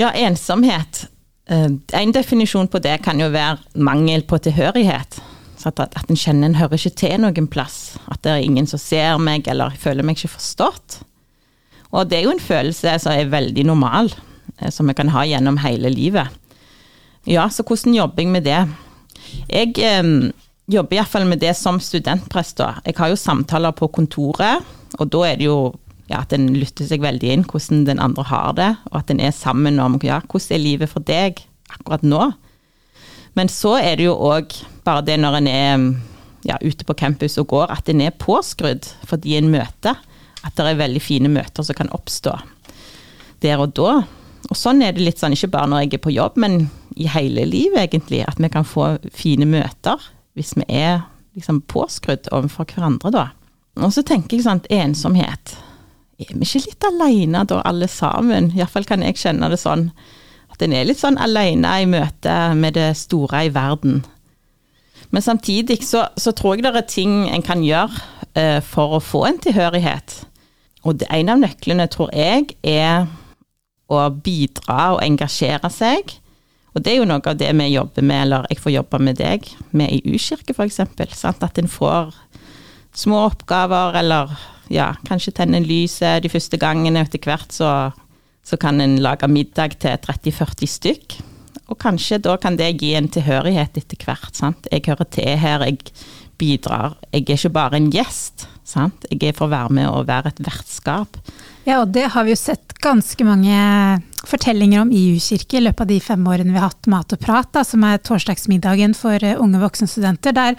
Ja, 0.00 0.10
ensomhet. 0.12 1.06
Eh, 1.48 1.68
en 2.00 2.12
definisjon 2.12 2.68
på 2.68 2.80
det 2.84 2.98
kan 3.04 3.20
jo 3.20 3.30
være 3.32 3.60
mangel 3.74 4.24
på 4.28 4.40
tilhørighet. 4.44 5.20
At, 5.66 5.80
at 5.82 6.10
en 6.12 6.18
kjenner 6.18 6.46
en 6.46 6.58
hører 6.60 6.78
ikke 6.78 6.94
til 7.00 7.16
noen 7.22 7.48
plass. 7.50 7.96
At 8.12 8.22
det 8.22 8.32
er 8.32 8.44
ingen 8.44 8.68
som 8.70 8.80
ser 8.80 9.18
meg, 9.18 9.48
eller 9.50 9.74
føler 9.80 10.06
meg 10.06 10.18
ikke 10.18 10.36
forstått. 10.36 11.00
Og 11.90 12.08
det 12.08 12.20
er 12.20 12.26
jo 12.26 12.34
en 12.34 12.42
følelse 12.42 12.96
som 13.02 13.14
er 13.14 13.32
veldig 13.32 13.66
normal, 13.66 14.12
eh, 14.58 14.70
som 14.72 14.88
vi 14.88 14.96
kan 14.96 15.12
ha 15.14 15.26
gjennom 15.28 15.60
hele 15.64 15.92
livet. 15.92 16.32
Ja, 17.26 17.48
så 17.50 17.64
hvordan 17.66 17.96
jobber 17.96 18.22
jeg 18.22 18.32
med 18.32 18.46
det? 18.46 18.62
Jeg 19.50 19.74
eh, 19.82 20.32
jobber 20.70 20.98
iallfall 20.98 21.26
med 21.28 21.42
det 21.42 21.56
som 21.58 21.80
studentprest. 21.82 22.62
Jeg 22.86 22.96
har 22.96 23.12
jo 23.12 23.20
samtaler 23.20 23.74
på 23.76 23.90
kontoret 23.92 24.64
og 24.96 25.10
da 25.12 25.22
er 25.28 25.38
det 25.40 25.48
jo 25.48 25.58
ja, 26.06 26.22
at 26.22 26.32
en 26.36 26.48
lytter 26.54 26.86
seg 26.86 27.02
veldig 27.02 27.30
inn 27.34 27.44
hvordan 27.48 27.84
den 27.88 28.00
andre 28.02 28.24
har 28.28 28.56
det, 28.58 28.72
og 28.92 29.00
at 29.00 29.12
en 29.12 29.22
er 29.22 29.34
sammen 29.34 29.80
om 29.82 29.98
ja, 30.06 30.20
hvordan 30.24 30.56
er 30.56 30.62
livet 30.62 30.92
for 30.92 31.04
deg 31.06 31.42
akkurat 31.74 32.04
nå. 32.06 32.30
Men 33.36 33.50
så 33.52 33.76
er 33.80 33.98
det 33.98 34.06
jo 34.06 34.16
òg 34.16 34.54
bare 34.86 35.04
det 35.04 35.18
når 35.20 35.40
en 35.40 35.48
er 35.50 35.86
ja, 36.46 36.58
ute 36.62 36.86
på 36.86 36.96
campus 36.96 37.36
og 37.42 37.50
går, 37.50 37.72
at 37.74 37.90
en 37.90 38.04
er 38.04 38.14
påskrudd 38.14 38.86
fordi 39.08 39.36
en 39.36 39.50
møter. 39.52 39.98
At 40.46 40.54
det 40.54 40.68
er 40.70 40.78
veldig 40.78 41.02
fine 41.02 41.30
møter 41.32 41.66
som 41.66 41.74
kan 41.74 41.90
oppstå 41.90 42.36
der 43.42 43.60
og 43.60 43.74
da. 43.76 43.98
Og 44.46 44.56
sånn 44.56 44.82
er 44.84 44.94
det 44.94 45.02
litt 45.02 45.20
sånn, 45.20 45.34
ikke 45.34 45.50
bare 45.56 45.68
når 45.70 45.84
jeg 45.84 45.96
er 45.96 46.04
på 46.06 46.14
jobb, 46.14 46.38
men 46.40 46.68
i 46.96 47.08
hele 47.10 47.44
livet, 47.48 47.80
egentlig. 47.82 48.22
At 48.24 48.38
vi 48.40 48.50
kan 48.52 48.66
få 48.66 48.94
fine 49.12 49.48
møter 49.48 50.00
hvis 50.38 50.54
vi 50.56 50.66
er 50.70 51.02
liksom 51.36 51.62
påskrudd 51.68 52.30
overfor 52.32 52.68
hverandre, 52.70 53.12
da. 53.12 53.26
Og 53.76 53.92
så 53.92 54.04
tenker 54.06 54.38
jeg 54.38 54.46
sånn 54.46 54.64
ensomhet. 54.72 55.56
Er 56.16 56.32
vi 56.32 56.46
ikke 56.46 56.64
litt 56.64 56.86
aleine 56.88 57.44
da, 57.48 57.60
alle 57.68 57.88
sammen? 57.92 58.50
Iallfall 58.56 58.88
kan 58.88 59.04
jeg 59.04 59.18
kjenne 59.20 59.50
det 59.52 59.60
sånn. 59.60 59.90
At 60.52 60.62
en 60.64 60.72
er 60.72 60.86
litt 60.88 61.02
sånn 61.02 61.18
aleine 61.20 61.74
i 61.82 61.88
møte 61.90 62.36
med 62.56 62.78
det 62.78 62.94
store 62.96 63.46
i 63.48 63.52
verden. 63.52 64.00
Men 65.12 65.22
samtidig 65.22 65.82
så, 65.84 66.06
så, 66.16 66.32
tror 66.32 66.56
jeg 66.56 66.64
det 66.64 66.72
er 66.72 66.88
ting 66.88 67.26
en 67.28 67.44
kan 67.44 67.62
gjøre 67.64 68.00
eh, 68.34 68.62
for 68.64 68.96
å 68.96 69.04
få 69.04 69.26
en 69.28 69.38
tilhørighet. 69.44 70.22
Og 70.86 70.96
det, 71.00 71.10
en 71.12 71.34
av 71.34 71.42
nøklene, 71.42 71.86
tror 71.92 72.14
jeg, 72.16 72.56
er 72.64 73.06
å 73.92 74.06
bidra 74.10 74.96
og 74.96 75.02
engasjere 75.04 75.70
seg. 75.70 76.16
Og 76.76 76.82
det 76.84 76.92
er 76.92 76.98
jo 77.00 77.08
noe 77.08 77.22
av 77.24 77.38
det 77.40 77.52
vi 77.56 77.68
jobber 77.72 78.04
med, 78.04 78.22
eller 78.26 78.48
jeg 78.50 78.60
får 78.60 78.74
jobbe 78.74 79.00
med 79.04 79.20
deg 79.20 79.46
med 79.76 79.92
i 79.92 80.00
U-kirke 80.12 80.56
f.eks. 80.56 80.80
At 81.24 81.60
en 81.60 81.70
får 81.72 82.16
små 82.96 83.26
oppgaver, 83.28 83.98
eller 84.00 84.32
ja, 84.72 84.90
kanskje 85.06 85.34
tenne 85.36 85.60
lyset 85.64 86.24
de 86.24 86.32
første 86.32 86.58
gangene. 86.60 87.04
Etter 87.06 87.22
hvert 87.26 87.54
så, 87.54 87.72
så 88.46 88.58
kan 88.60 88.80
en 88.82 88.98
lage 89.04 89.28
middag 89.30 89.78
til 89.82 89.98
30-40 90.06 90.72
stykk. 90.76 91.18
Og 91.66 91.78
kanskje 91.82 92.20
da 92.22 92.36
kan 92.38 92.58
det 92.58 92.76
gi 92.80 92.94
en 92.94 93.10
tilhørighet 93.10 93.78
etter 93.80 94.06
hvert. 94.06 94.34
sant? 94.38 94.68
Jeg 94.70 94.86
hører 94.86 95.08
til 95.10 95.34
her, 95.42 95.66
jeg 95.66 95.80
bidrar. 96.38 96.96
Jeg 97.12 97.24
er 97.26 97.38
ikke 97.38 97.54
bare 97.56 97.80
en 97.80 97.90
gjest, 97.90 98.46
sant. 98.66 99.06
Jeg 99.10 99.30
er 99.30 99.36
for 99.36 99.48
å 99.48 99.54
være 99.54 99.74
med 99.74 99.88
og 99.90 100.06
være 100.08 100.34
et 100.34 100.42
vertskap. 100.46 101.18
Ja, 101.66 101.80
og 101.80 101.90
det 101.96 102.12
har 102.14 102.26
vi 102.26 102.34
jo 102.34 102.38
sett 102.38 102.76
ganske 102.82 103.24
mange 103.26 103.56
fortellinger 104.26 104.84
om 104.84 104.92
i 104.94 105.16
U-kirke 105.16 105.58
i 105.58 105.64
løpet 105.64 105.82
av 105.82 105.90
de 105.90 105.98
fem 106.02 106.28
årene 106.30 106.52
vi 106.52 106.60
har 106.60 106.70
hatt 106.70 106.90
Mat 106.90 107.14
og 107.16 107.22
prat, 107.22 107.50
da, 107.54 107.64
som 107.66 107.82
er 107.86 108.02
torsdagsmiddagen 108.04 108.94
for 108.98 109.22
eh, 109.22 109.38
unge 109.42 109.62
voksne 109.62 109.88
studenter. 109.90 110.34
Der, 110.36 110.58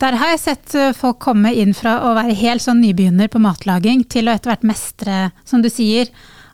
der 0.00 0.16
har 0.20 0.32
jeg 0.32 0.42
sett 0.42 0.74
eh, 0.78 0.92
folk 0.96 1.20
komme 1.22 1.52
inn 1.56 1.74
fra 1.76 1.98
å 2.08 2.14
være 2.16 2.36
helt 2.38 2.64
sånn 2.64 2.80
nybegynner 2.82 3.30
på 3.32 3.42
matlaging, 3.42 4.06
til 4.08 4.28
å 4.28 4.34
etter 4.34 4.54
hvert 4.54 4.66
mestre, 4.68 5.18
som 5.48 5.64
du 5.64 5.70
sier, 5.72 6.10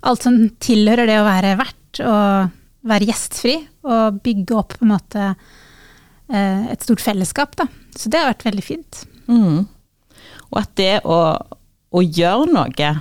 alt 0.06 0.26
som 0.26 0.38
tilhører 0.62 1.08
det 1.08 1.20
å 1.20 1.26
være 1.26 1.56
vert 1.60 2.00
og 2.02 2.56
være 2.86 3.08
gjestfri. 3.10 3.56
Og 3.86 4.18
bygge 4.22 4.58
opp 4.58 4.74
på 4.78 4.86
en 4.86 4.94
måte 4.96 5.26
eh, 5.30 6.66
et 6.72 6.82
stort 6.82 7.02
fellesskap, 7.04 7.54
da. 7.58 7.68
Så 7.96 8.10
det 8.10 8.20
har 8.20 8.32
vært 8.32 8.48
veldig 8.48 8.66
fint. 8.66 9.04
Mm. 9.30 9.66
Og 10.50 10.58
at 10.60 10.72
det 10.78 10.94
å, 11.06 11.20
å 11.94 12.02
gjøre 12.02 12.50
noe 12.50 12.96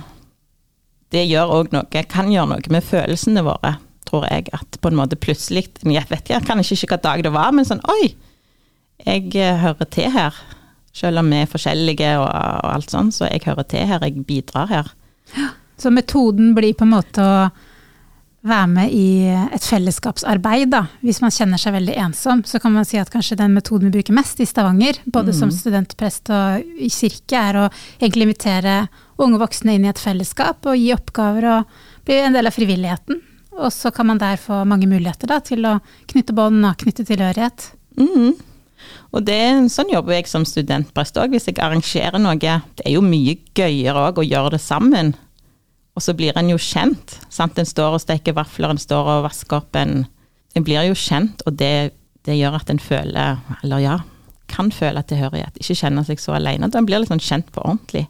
det 1.14 1.22
gjør 1.30 1.52
òg 1.60 1.74
noe, 1.74 2.04
kan 2.10 2.30
gjøre 2.32 2.50
noe 2.50 2.72
med 2.74 2.84
følelsene 2.84 3.44
våre, 3.46 3.76
tror 4.08 4.26
jeg. 4.28 4.48
At 4.56 4.78
på 4.82 4.90
en 4.90 4.98
måte 4.98 5.18
plutselig 5.18 5.68
Jeg 5.86 6.08
vet 6.10 6.32
jeg 6.32 6.46
kan 6.46 6.60
ikke 6.62 6.74
hvilken 6.74 7.04
dag 7.04 7.22
det 7.26 7.32
var, 7.34 7.52
men 7.54 7.68
sånn 7.68 7.82
Oi, 7.92 8.10
jeg 9.04 9.34
eh, 9.36 9.60
hører 9.62 9.90
til 9.92 10.10
her. 10.14 10.36
Selv 10.96 11.20
om 11.20 11.30
vi 11.30 11.42
er 11.42 11.50
forskjellige 11.50 12.16
og, 12.22 12.26
og 12.30 12.72
alt 12.72 12.92
sånn, 12.92 13.12
så 13.12 13.28
jeg 13.28 13.44
hører 13.44 13.68
til 13.68 13.88
her. 13.90 14.04
Jeg 14.06 14.26
bidrar 14.28 14.72
her. 14.72 14.92
Så 15.76 15.90
metoden 15.92 16.54
blir 16.56 16.72
på 16.72 16.86
en 16.86 16.94
måte 16.94 17.20
å 17.20 17.40
være 18.46 18.68
med 18.70 18.92
i 18.94 19.26
et 19.28 19.64
fellesskapsarbeid, 19.66 20.70
da. 20.72 20.86
Hvis 21.04 21.20
man 21.20 21.34
kjenner 21.34 21.60
seg 21.60 21.74
veldig 21.76 21.96
ensom, 22.00 22.42
så 22.46 22.60
kan 22.62 22.72
man 22.72 22.86
si 22.88 22.96
at 23.00 23.10
kanskje 23.12 23.38
den 23.40 23.52
metoden 23.56 23.90
vi 23.90 23.98
bruker 23.98 24.16
mest 24.16 24.40
i 24.40 24.46
Stavanger, 24.48 25.00
både 25.04 25.34
mm. 25.34 25.38
som 25.38 25.52
studentprest 25.52 26.30
og 26.32 26.64
i 26.80 26.88
kirke, 26.92 27.36
er 27.36 27.60
å 27.60 27.66
egentlig 27.98 28.30
invitere 28.30 28.76
unge 29.20 29.40
voksne 29.42 29.76
inn 29.76 29.86
i 29.86 29.92
et 29.92 30.00
fellesskap 30.00 30.68
og 30.68 30.78
gi 30.78 30.92
oppgaver 30.94 31.48
og 31.56 31.78
bli 32.06 32.20
en 32.22 32.36
del 32.36 32.48
av 32.48 32.56
frivilligheten. 32.56 33.20
Og 33.56 33.72
så 33.72 33.90
kan 33.94 34.10
man 34.10 34.20
der 34.20 34.40
få 34.40 34.62
mange 34.68 34.88
muligheter 34.88 35.30
da, 35.30 35.40
til 35.44 35.64
å 35.68 35.78
knytte 36.10 36.36
bånd 36.36 36.64
og 36.68 36.76
knytte 36.82 37.06
tilhørighet. 37.08 37.70
Mm. 37.96 38.36
Og 39.14 39.24
det, 39.26 39.38
sånn 39.72 39.92
jobber 39.92 40.16
jeg 40.16 40.30
som 40.30 40.44
studentprest 40.48 41.18
òg, 41.20 41.34
hvis 41.34 41.48
jeg 41.50 41.60
arrangerer 41.62 42.20
noe. 42.20 42.36
Det 42.38 42.84
er 42.84 42.96
jo 42.96 43.04
mye 43.04 43.38
gøyere 43.56 44.08
òg 44.10 44.20
å 44.20 44.26
gjøre 44.26 44.56
det 44.56 44.62
sammen. 44.64 45.14
Og 45.96 46.04
så 46.04 46.12
blir 46.16 46.36
en 46.36 46.50
jo 46.52 46.58
kjent. 46.60 47.18
sant? 47.32 47.58
En 47.58 47.68
står 47.68 47.96
og 47.96 48.02
steker 48.04 48.36
vafler, 48.36 48.74
en 48.74 48.80
står 48.80 49.12
og 49.16 49.24
vasker 49.30 49.62
opp 49.62 49.76
en 49.80 50.04
En 50.56 50.64
blir 50.64 50.86
jo 50.88 50.94
kjent, 50.96 51.42
og 51.44 51.58
det, 51.60 51.92
det 52.24 52.32
gjør 52.32 52.54
at 52.56 52.70
en 52.72 52.78
føler, 52.80 53.42
eller 53.60 53.82
ja, 53.82 53.96
kan 54.48 54.70
føle 54.72 55.02
tilhørighet. 55.04 55.58
Ikke 55.60 55.76
kjenne 55.76 56.04
seg 56.06 56.22
så 56.22 56.32
alene. 56.38 56.70
Da 56.72 56.80
en 56.80 56.86
blir 56.88 57.02
litt 57.02 57.10
sånn 57.10 57.20
kjent 57.20 57.50
på 57.52 57.60
ordentlig. 57.60 58.06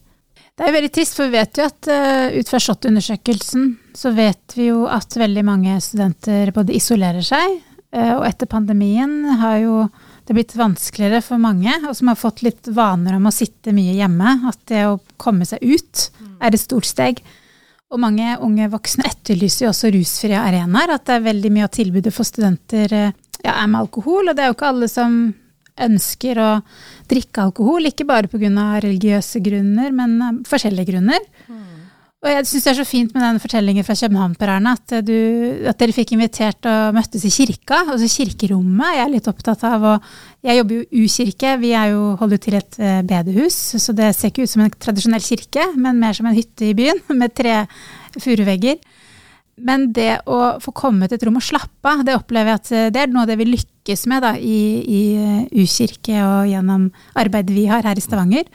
Det 0.57 0.64
er 0.64 0.70
jo 0.70 0.77
veldig 0.79 0.92
trist, 0.94 1.16
for 1.18 1.29
vi 1.29 1.37
vet 1.37 1.59
jo 1.59 1.66
at 1.66 1.88
uh, 1.90 2.37
ut 2.38 2.48
fra 2.48 2.61
SHoT-undersøkelsen 2.62 3.64
så 3.98 4.12
vet 4.16 4.55
vi 4.57 4.70
jo 4.70 4.87
at 4.88 5.18
veldig 5.18 5.42
mange 5.44 5.74
studenter 5.85 6.53
både 6.57 6.77
isolerer 6.79 7.27
seg, 7.27 7.59
uh, 7.92 8.14
og 8.20 8.24
etter 8.31 8.48
pandemien 8.48 9.18
har 9.42 9.59
jo 9.61 9.74
det 10.27 10.35
blitt 10.35 10.57
vanskeligere 10.59 11.23
for 11.23 11.39
mange, 11.39 11.71
og 11.87 11.95
som 11.95 12.11
har 12.11 12.19
fått 12.19 12.43
litt 12.43 12.67
vaner 12.75 13.15
om 13.17 13.29
å 13.29 13.35
sitte 13.35 13.75
mye 13.75 13.95
hjemme. 13.95 14.33
At 14.51 14.59
det 14.71 14.83
å 14.89 14.99
komme 15.23 15.47
seg 15.47 15.62
ut 15.62 16.09
er 16.43 16.51
et 16.51 16.62
stort 16.62 16.89
steg. 16.89 17.23
Og 17.95 18.03
mange 18.03 18.35
unge 18.43 18.67
voksne 18.73 19.07
etterlyser 19.07 19.67
jo 19.67 19.71
også 19.71 19.93
rusfrie 19.95 20.41
arenaer. 20.41 20.97
At 20.97 21.07
det 21.07 21.21
er 21.21 21.29
veldig 21.29 21.53
mye 21.55 21.69
av 21.69 21.75
tilbudet 21.77 22.15
for 22.15 22.27
studenter 22.27 22.91
uh, 22.91 23.12
ja, 23.45 23.55
er 23.55 23.69
med 23.71 23.85
alkohol, 23.85 24.27
og 24.27 24.35
det 24.35 24.43
er 24.43 24.51
jo 24.51 24.57
ikke 24.57 24.73
alle 24.73 24.91
som 24.91 25.21
ønsker 25.87 26.41
å 26.41 26.51
drikke 27.07 27.45
alkohol, 27.45 27.87
ikke 27.87 28.07
bare 28.09 28.31
pga. 28.33 28.49
religiøse 28.83 29.43
grunner, 29.45 29.93
men 29.93 30.17
av 30.25 30.39
forskjellige 30.49 30.91
grunner. 30.95 31.23
Mm. 31.47 31.76
Og 32.24 32.31
jeg 32.33 32.46
syns 32.48 32.64
det 32.64 32.70
er 32.70 32.79
så 32.79 32.85
fint 32.88 33.12
med 33.12 33.22
den 33.22 33.38
fortellingen 33.42 33.85
fra 33.85 33.94
København, 33.98 34.35
Per 34.40 34.50
Arne, 34.55 34.72
at, 34.72 34.94
at, 34.96 35.79
dere 35.79 35.94
fikk 35.94 36.14
invitert 36.16 36.64
og 36.66 36.96
møttes 36.96 37.26
i 37.29 37.33
kirka. 37.35 37.83
Altså 37.92 38.09
kirkerommet 38.09 38.96
jeg 38.96 39.02
er 39.05 39.12
litt 39.12 39.29
opptatt 39.31 39.66
av. 39.68 39.85
å 39.85 39.92
jeg 40.46 40.59
jobber 40.62 40.79
jo 40.79 41.05
U-kirke, 41.05 41.52
vi 41.61 41.74
er 41.76 41.92
jo, 41.92 42.14
holder 42.16 42.40
til 42.40 42.57
et 42.57 42.79
eh, 42.81 43.02
bedehus, 43.07 43.59
så 43.83 43.94
det 43.96 44.14
ser 44.16 44.33
ikke 44.33 44.46
ut 44.46 44.52
som 44.55 44.64
en 44.64 44.72
tradisjonell 44.72 45.24
kirke, 45.26 45.68
men 45.76 46.00
mer 46.00 46.16
som 46.16 46.29
en 46.31 46.37
hytte 46.38 46.70
i 46.70 46.74
byen 46.79 47.05
med 47.20 47.37
tre 47.37 47.59
furuvegger. 48.16 48.81
Men 49.57 49.88
det 49.97 50.19
å 50.29 50.59
få 50.61 50.73
komme 50.77 51.07
til 51.09 51.16
et 51.16 51.23
rom 51.25 51.38
og 51.40 51.45
slappe 51.45 51.88
av, 51.88 52.03
det 52.05 52.16
opplever 52.19 52.53
jeg 52.53 52.61
at 52.61 52.73
eh, 52.77 52.88
det 52.92 53.03
er 53.03 53.12
noe 53.12 53.25
av 53.25 53.31
det 53.31 53.38
vi 53.40 53.47
lykkes 53.49 54.05
med 54.12 54.21
da, 54.27 54.35
i, 54.37 54.59
i 54.85 55.01
eh, 55.16 55.62
U-kirke 55.62 56.19
og 56.21 56.51
gjennom 56.51 56.90
arbeidet 57.16 57.57
vi 57.57 57.64
har 57.71 57.87
her 57.88 57.97
i 57.97 58.05
Stavanger. 58.05 58.51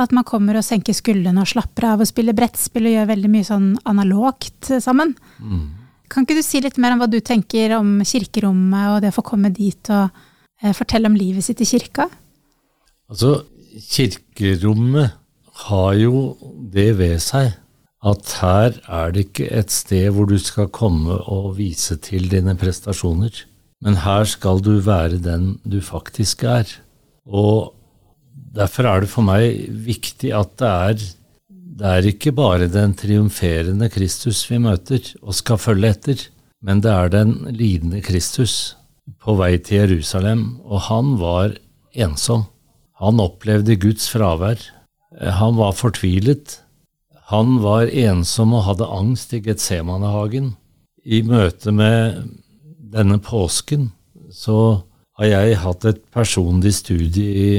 At 0.00 0.14
man 0.16 0.24
kommer 0.28 0.56
og 0.56 0.64
senker 0.64 0.96
skuldrene 0.96 1.44
og 1.44 1.50
slapper 1.50 1.90
av 1.90 2.04
og 2.04 2.08
spiller 2.08 2.36
brettspill 2.36 2.88
og 2.88 2.96
gjør 2.96 3.10
veldig 3.12 3.32
mye 3.34 3.48
sånn 3.48 3.68
analogt 3.84 4.72
sammen. 4.80 5.12
Mm. 5.44 5.66
Kan 6.12 6.24
ikke 6.24 6.38
du 6.38 6.46
si 6.46 6.62
litt 6.64 6.80
mer 6.80 6.94
om 6.94 7.04
hva 7.04 7.10
du 7.10 7.18
tenker 7.20 7.76
om 7.76 7.98
kirkerommet 8.06 8.94
og 8.94 9.02
det 9.04 9.12
å 9.12 9.18
få 9.18 9.26
komme 9.26 9.52
dit 9.52 9.92
og 9.92 10.08
eh, 10.62 10.72
fortelle 10.76 11.10
om 11.10 11.18
livet 11.18 11.44
sitt 11.44 11.60
i 11.60 11.68
kirka? 11.68 12.08
Altså, 13.12 13.42
kirkerommet 13.92 15.20
har 15.66 15.94
jo 16.00 16.30
det 16.72 16.90
ved 16.96 17.20
seg 17.20 17.52
at 18.06 18.32
her 18.40 18.76
er 18.86 19.12
det 19.14 19.26
ikke 19.26 19.48
et 19.50 19.72
sted 19.74 20.10
hvor 20.14 20.28
du 20.30 20.38
skal 20.38 20.70
komme 20.74 21.18
og 21.26 21.56
vise 21.58 21.96
til 22.02 22.28
dine 22.30 22.54
prestasjoner, 22.58 23.42
men 23.82 23.98
her 24.04 24.24
skal 24.28 24.62
du 24.62 24.76
være 24.84 25.18
den 25.22 25.56
du 25.66 25.80
faktisk 25.84 26.44
er. 26.46 26.70
Og 27.26 27.74
derfor 28.56 28.88
er 28.88 29.04
det 29.04 29.10
for 29.12 29.26
meg 29.26 29.66
viktig 29.68 30.32
at 30.36 30.54
det 30.60 30.70
er, 30.70 31.04
det 31.76 31.92
er 31.92 32.08
ikke 32.12 32.32
bare 32.36 32.70
den 32.72 32.94
triumferende 32.96 33.90
Kristus 33.92 34.46
vi 34.48 34.60
møter 34.62 35.12
og 35.22 35.36
skal 35.36 35.60
følge 35.60 35.92
etter, 35.96 36.26
men 36.62 36.80
det 36.84 36.92
er 36.92 37.12
den 37.12 37.34
lidende 37.52 38.00
Kristus 38.04 38.76
på 39.22 39.36
vei 39.38 39.56
til 39.58 39.84
Jerusalem, 39.84 40.60
og 40.64 40.86
han 40.88 41.16
var 41.20 41.56
ensom. 41.94 42.46
Han 43.02 43.20
opplevde 43.20 43.76
Guds 43.76 44.08
fravær. 44.10 44.62
Han 45.20 45.58
var 45.58 45.76
fortvilet. 45.76 46.62
Han 47.32 47.58
var 47.62 47.90
ensom 47.90 48.54
og 48.54 48.66
hadde 48.68 48.86
angst 48.86 49.32
i 49.34 49.40
Getsemanehagen. 49.42 50.52
I 51.02 51.22
møte 51.26 51.72
med 51.74 52.22
denne 52.92 53.18
påsken 53.22 53.90
så 54.30 54.84
har 55.18 55.30
jeg 55.32 55.58
hatt 55.62 55.86
et 55.88 56.02
personlig 56.14 56.74
studie 56.78 57.26
i, 57.42 57.50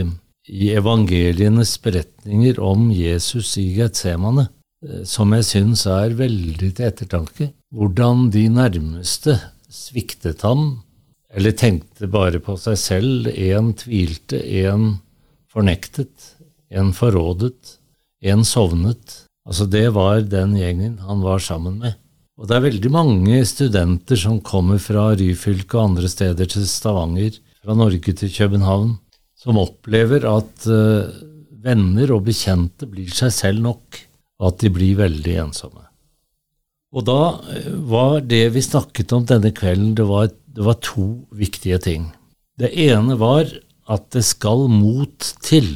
i 0.47 0.71
evangelienes 0.77 1.73
beretninger 1.83 2.61
om 2.63 2.87
Jesus 2.95 3.55
i 3.59 3.65
Getsemane, 3.75 4.47
eh, 4.85 5.03
som 5.03 5.33
jeg 5.35 5.47
syns 5.49 5.87
er 5.89 6.15
veldig 6.15 6.71
til 6.77 6.87
ettertanke. 6.87 7.51
Hvordan 7.75 8.29
de 8.31 8.45
nærmeste 8.53 9.39
sviktet 9.67 10.45
ham, 10.47 10.83
eller 11.33 11.51
tenkte 11.51 12.07
bare 12.07 12.39
på 12.39 12.55
seg 12.61 12.79
selv. 12.79 13.27
En 13.35 13.73
tvilte, 13.75 14.39
en 14.63 14.99
fornektet, 15.51 16.33
en 16.71 16.93
forrådet, 16.95 17.77
en 18.23 18.45
sovnet. 18.47 19.26
Altså 19.47 19.65
Det 19.71 19.87
var 19.95 20.25
den 20.27 20.57
gjengen 20.59 20.99
han 21.07 21.23
var 21.23 21.39
sammen 21.39 21.79
med. 21.79 21.95
Og 22.37 22.49
det 22.49 22.57
er 22.57 22.67
veldig 22.67 22.91
mange 22.93 23.39
studenter 23.49 24.19
som 24.19 24.41
kommer 24.45 24.77
fra 24.81 25.09
Ryfylke 25.17 25.79
og 25.79 25.93
andre 25.93 26.11
steder 26.11 26.49
til 26.51 26.67
Stavanger, 26.69 27.39
fra 27.63 27.73
Norge 27.73 28.13
til 28.13 28.29
København, 28.29 28.97
som 29.39 29.57
opplever 29.57 30.27
at 30.29 30.67
uh, 30.69 31.09
venner 31.63 32.13
og 32.13 32.27
bekjente 32.27 32.85
blir 32.89 33.09
seg 33.13 33.33
selv 33.33 33.63
nok, 33.65 33.97
og 34.37 34.51
at 34.51 34.61
de 34.61 34.71
blir 34.73 34.99
veldig 34.99 35.37
ensomme. 35.47 35.87
Og 36.93 37.03
da 37.07 37.21
eh, 37.51 37.71
var 37.89 38.21
det 38.23 38.45
vi 38.55 38.63
snakket 38.63 39.11
om 39.17 39.25
denne 39.27 39.51
kvelden, 39.55 39.95
det 39.97 40.05
var, 40.07 40.29
det 40.29 40.63
var 40.63 40.77
to 40.85 41.07
viktige 41.35 41.79
ting. 41.83 42.11
Det 42.57 42.69
ene 42.85 43.17
var 43.19 43.49
at 43.91 44.07
det 44.13 44.23
skal 44.27 44.67
mot 44.71 45.33
til 45.43 45.73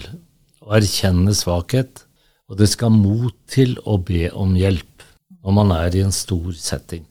å 0.62 0.78
erkjenne 0.78 1.34
svakhet 1.36 2.06
og 2.52 2.60
det 2.60 2.68
skal 2.68 2.92
mot 2.92 3.32
til 3.48 3.78
å 3.88 3.96
be 4.04 4.28
om 4.36 4.58
hjelp 4.60 5.06
når 5.42 5.56
man 5.56 5.72
er 5.74 5.96
i 5.96 6.04
en 6.04 6.12
stor 6.12 6.52
setting. 6.60 7.06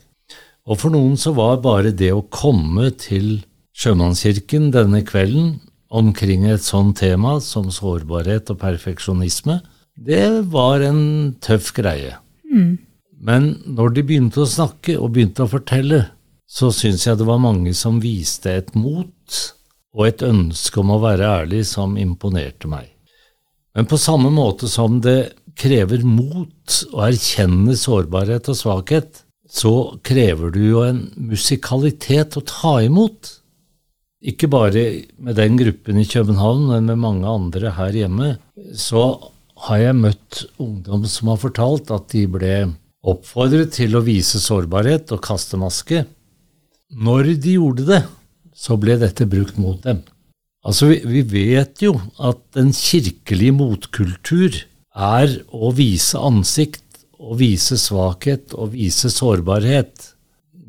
Og 0.68 0.76
for 0.82 0.92
noen 0.92 1.16
så 1.18 1.32
var 1.34 1.62
bare 1.64 1.94
det 1.96 2.12
å 2.12 2.26
komme 2.28 2.90
til 3.00 3.40
sjømannskirken 3.80 4.68
denne 4.74 5.00
kvelden 5.08 5.54
omkring 5.90 6.44
et 6.46 6.62
sånt 6.62 7.00
tema 7.00 7.38
som 7.42 7.72
sårbarhet 7.72 8.52
og 8.52 8.60
perfeksjonisme, 8.60 9.58
det 9.96 10.44
var 10.52 10.84
en 10.84 11.32
tøff 11.42 11.72
greie. 11.74 12.14
Mm. 12.44 12.76
Men 13.20 13.50
når 13.64 13.96
de 13.96 14.06
begynte 14.06 14.44
å 14.44 14.48
snakke 14.48 14.98
og 15.00 15.14
begynte 15.16 15.44
å 15.44 15.50
fortelle, 15.50 16.04
så 16.50 16.70
syns 16.74 17.06
jeg 17.08 17.18
det 17.18 17.26
var 17.26 17.42
mange 17.42 17.72
som 17.78 17.98
viste 18.02 18.52
et 18.52 18.72
mot 18.76 19.42
og 19.96 20.06
et 20.06 20.22
ønske 20.22 20.80
om 20.82 20.94
å 20.94 21.02
være 21.02 21.26
ærlig 21.40 21.64
som 21.72 21.96
imponerte 21.98 22.70
meg. 22.70 22.92
Men 23.76 23.86
på 23.86 23.98
samme 24.00 24.30
måte 24.34 24.68
som 24.70 24.98
det 25.04 25.32
krever 25.58 26.02
mot 26.06 26.78
å 26.94 27.02
erkjenne 27.06 27.76
sårbarhet 27.78 28.48
og 28.50 28.58
svakhet, 28.58 29.22
så 29.50 29.98
krever 30.06 30.52
du 30.54 30.60
jo 30.62 30.82
en 30.86 31.04
musikalitet 31.18 32.38
å 32.38 32.44
ta 32.46 32.76
imot. 32.86 33.32
Ikke 34.20 34.50
bare 34.52 34.84
med 35.18 35.38
den 35.40 35.56
gruppen 35.58 35.98
i 35.98 36.06
København, 36.08 36.68
men 36.70 36.90
med 36.90 37.02
mange 37.02 37.30
andre 37.30 37.72
her 37.78 37.96
hjemme. 37.96 38.34
Så 38.76 39.02
har 39.66 39.82
jeg 39.82 39.98
møtt 39.98 40.44
ungdom 40.60 41.06
som 41.08 41.32
har 41.32 41.40
fortalt 41.42 41.90
at 41.94 42.08
de 42.14 42.26
ble 42.30 42.54
oppfordret 43.00 43.72
til 43.74 43.96
å 43.96 44.04
vise 44.04 44.40
sårbarhet 44.42 45.10
og 45.14 45.22
kaste 45.24 45.58
maske. 45.60 46.04
Når 46.90 47.34
de 47.42 47.56
gjorde 47.56 47.86
det, 47.88 48.00
så 48.54 48.76
ble 48.80 48.98
dette 49.00 49.28
brukt 49.30 49.58
mot 49.60 49.80
dem. 49.84 50.02
Altså, 50.66 50.90
vi, 50.90 51.00
vi 51.08 51.22
vet 51.24 51.80
jo 51.80 51.94
at 52.20 52.60
en 52.60 52.72
kirkelig 52.76 53.52
motkultur 53.56 54.58
er 54.92 55.36
å 55.48 55.70
vise 55.76 56.20
ansikt, 56.20 56.84
å 57.20 57.36
vise 57.38 57.78
svakhet 57.80 58.52
og 58.56 58.74
vise 58.74 59.10
sårbarhet. 59.12 60.10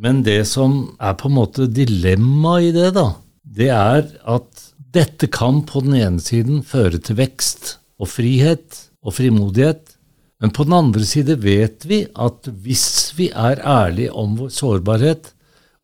Men 0.02 0.24
det 0.26 0.44
som 0.50 0.96
er 1.00 1.18
på 1.20 1.30
en 1.30 1.38
måte 1.38 1.68
dilemmaet 1.68 2.72
i 2.72 2.76
det, 2.76 2.90
da, 2.96 3.08
det 3.44 3.70
er 3.76 4.08
at 4.24 4.68
dette 4.92 5.28
kan 5.32 5.62
på 5.68 5.84
den 5.86 5.96
ene 6.00 6.24
siden 6.24 6.64
føre 6.68 7.00
til 7.00 7.20
vekst 7.20 7.76
og 8.02 8.10
frihet 8.12 8.80
og 9.04 9.16
frimodighet, 9.18 9.96
men 10.42 10.54
på 10.56 10.66
den 10.66 10.74
andre 10.74 11.06
side 11.06 11.38
vet 11.44 11.86
vi 11.86 12.02
at 12.18 12.48
hvis 12.64 13.12
vi 13.18 13.30
er 13.30 13.62
ærlige 13.62 14.16
om 14.18 14.34
vår 14.40 14.50
sårbarhet, 14.56 15.30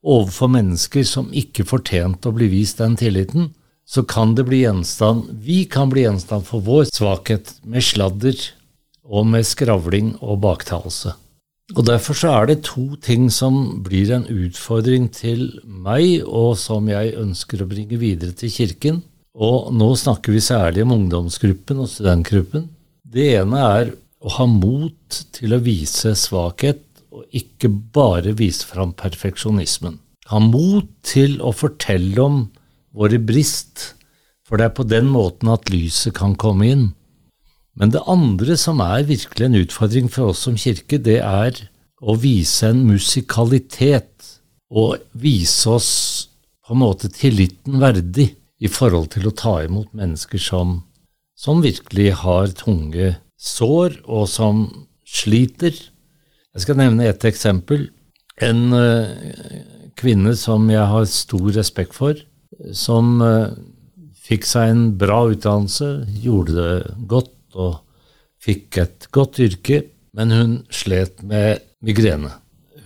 overfor 0.07 0.49
mennesker 0.53 1.05
som 1.05 1.29
ikke 1.35 1.65
fortjente 1.67 2.29
å 2.29 2.35
bli 2.35 2.47
vist 2.49 2.81
den 2.81 2.95
tilliten, 2.97 3.51
så 3.87 4.03
kan 4.03 4.35
det 4.35 4.43
bli 4.49 4.63
gjenstand 4.65 5.29
Vi 5.43 5.63
kan 5.71 5.89
bli 5.89 6.03
gjenstand 6.03 6.45
for 6.47 6.63
vår 6.65 6.89
svakhet 6.91 7.53
med 7.63 7.85
sladder 7.87 8.35
og 9.07 9.29
med 9.31 9.47
skravling 9.47 10.17
og 10.19 10.41
baktalelse. 10.43 11.13
Og 11.75 11.83
Derfor 11.87 12.15
så 12.15 12.31
er 12.31 12.47
det 12.47 12.63
to 12.67 12.95
ting 13.03 13.27
som 13.31 13.81
blir 13.83 14.11
en 14.15 14.25
utfordring 14.31 15.09
til 15.11 15.49
meg, 15.63 16.23
og 16.23 16.55
som 16.59 16.87
jeg 16.87 17.15
ønsker 17.19 17.63
å 17.63 17.67
bringe 17.67 17.99
videre 17.99 18.35
til 18.35 18.51
Kirken. 18.51 19.01
Og 19.35 19.71
nå 19.75 19.89
snakker 19.99 20.33
vi 20.35 20.43
særlig 20.43 20.85
om 20.85 20.95
ungdomsgruppen 20.95 21.83
og 21.83 21.91
studentgruppen. 21.91 22.69
Det 23.03 23.33
ene 23.39 23.63
er 23.63 23.91
å 24.23 24.31
ha 24.39 24.47
mot 24.49 25.19
til 25.35 25.55
å 25.55 25.61
vise 25.63 26.15
svakhet 26.17 26.83
og 27.11 27.27
ikke 27.35 27.69
bare 27.69 28.33
vise 28.37 28.67
fram 28.67 28.93
perfeksjonismen. 28.97 29.99
Ha 30.31 30.39
mot 30.43 30.87
til 31.07 31.37
å 31.43 31.53
fortelle 31.55 32.23
om 32.23 32.39
våre 32.97 33.19
brist, 33.21 33.93
for 34.47 34.59
det 34.59 34.69
er 34.69 34.77
på 34.77 34.85
den 34.87 35.09
måten 35.11 35.51
at 35.51 35.69
lyset 35.71 36.15
kan 36.17 36.35
komme 36.39 36.69
inn. 36.71 36.85
Men 37.77 37.91
det 37.93 38.05
andre 38.09 38.57
som 38.57 38.81
er 38.81 39.05
virkelig 39.09 39.45
en 39.45 39.59
utfordring 39.59 40.07
for 40.09 40.31
oss 40.31 40.45
som 40.47 40.57
kirke, 40.57 40.97
det 40.97 41.19
er 41.21 41.59
å 42.01 42.15
vise 42.17 42.71
en 42.71 42.81
musikalitet 42.87 44.31
og 44.73 44.97
vise 45.13 45.69
oss 45.69 45.91
på 46.65 46.73
en 46.75 46.81
måte 46.81 47.11
tilliten 47.13 47.77
verdig 47.81 48.31
i 48.57 48.71
forhold 48.71 49.11
til 49.13 49.29
å 49.29 49.35
ta 49.37 49.59
imot 49.65 49.93
mennesker 49.95 50.41
som, 50.41 50.81
som 51.37 51.61
virkelig 51.63 52.15
har 52.23 52.49
tunge 52.57 53.13
sår, 53.37 54.01
og 54.09 54.25
som 54.31 54.65
sliter 55.05 55.75
jeg 56.57 56.63
skal 56.63 56.79
nevne 56.79 57.05
ett 57.05 57.21
eksempel. 57.29 57.83
En 58.41 58.73
uh, 58.73 59.05
kvinne 59.93 60.31
som 60.33 60.63
jeg 60.71 60.89
har 60.89 61.03
stor 61.05 61.51
respekt 61.53 61.93
for, 61.93 62.17
som 62.75 63.19
uh, 63.21 63.53
fikk 64.27 64.47
seg 64.47 64.71
en 64.71 64.83
bra 64.99 65.23
utdannelse, 65.31 66.07
gjorde 66.23 66.57
det 66.57 66.95
godt 67.09 67.57
og 67.57 67.79
fikk 68.43 68.79
et 68.81 69.07
godt 69.15 69.39
yrke, 69.43 69.83
men 70.17 70.33
hun 70.33 70.57
slet 70.73 71.21
med 71.25 71.63
migrene. 71.83 72.33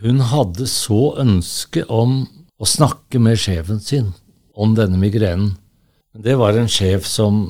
Hun 0.01 0.23
hadde 0.31 0.67
så 0.69 1.13
ønske 1.21 1.85
om 1.91 2.23
å 2.61 2.67
snakke 2.67 3.21
med 3.21 3.39
sjefen 3.41 3.81
sin 3.81 4.11
om 4.57 4.73
denne 4.77 4.99
migrenen. 5.01 5.55
Det 6.11 6.35
var 6.39 6.57
en 6.57 6.69
sjef 6.71 7.05
som 7.07 7.43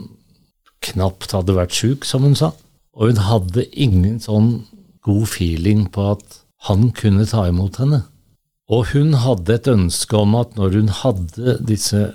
knapt 0.86 1.34
hadde 1.36 1.56
vært 1.56 1.76
sjuk, 1.76 2.06
som 2.06 2.26
hun 2.26 2.38
sa, 2.38 2.52
og 2.94 3.12
hun 3.12 3.24
hadde 3.26 3.66
ingen 3.72 4.20
sånn 4.22 4.54
god 5.06 5.28
feeling 5.30 5.88
på 5.94 6.12
at 6.14 6.42
han 6.68 6.92
kunne 6.94 7.26
ta 7.30 7.48
imot 7.50 7.80
henne. 7.82 8.04
Og 8.72 8.94
hun 8.94 9.16
hadde 9.20 9.58
et 9.58 9.68
ønske 9.68 10.16
om 10.16 10.36
at 10.40 10.56
når 10.56 10.78
hun 10.80 10.92
hadde 11.02 11.58
disse 11.68 12.12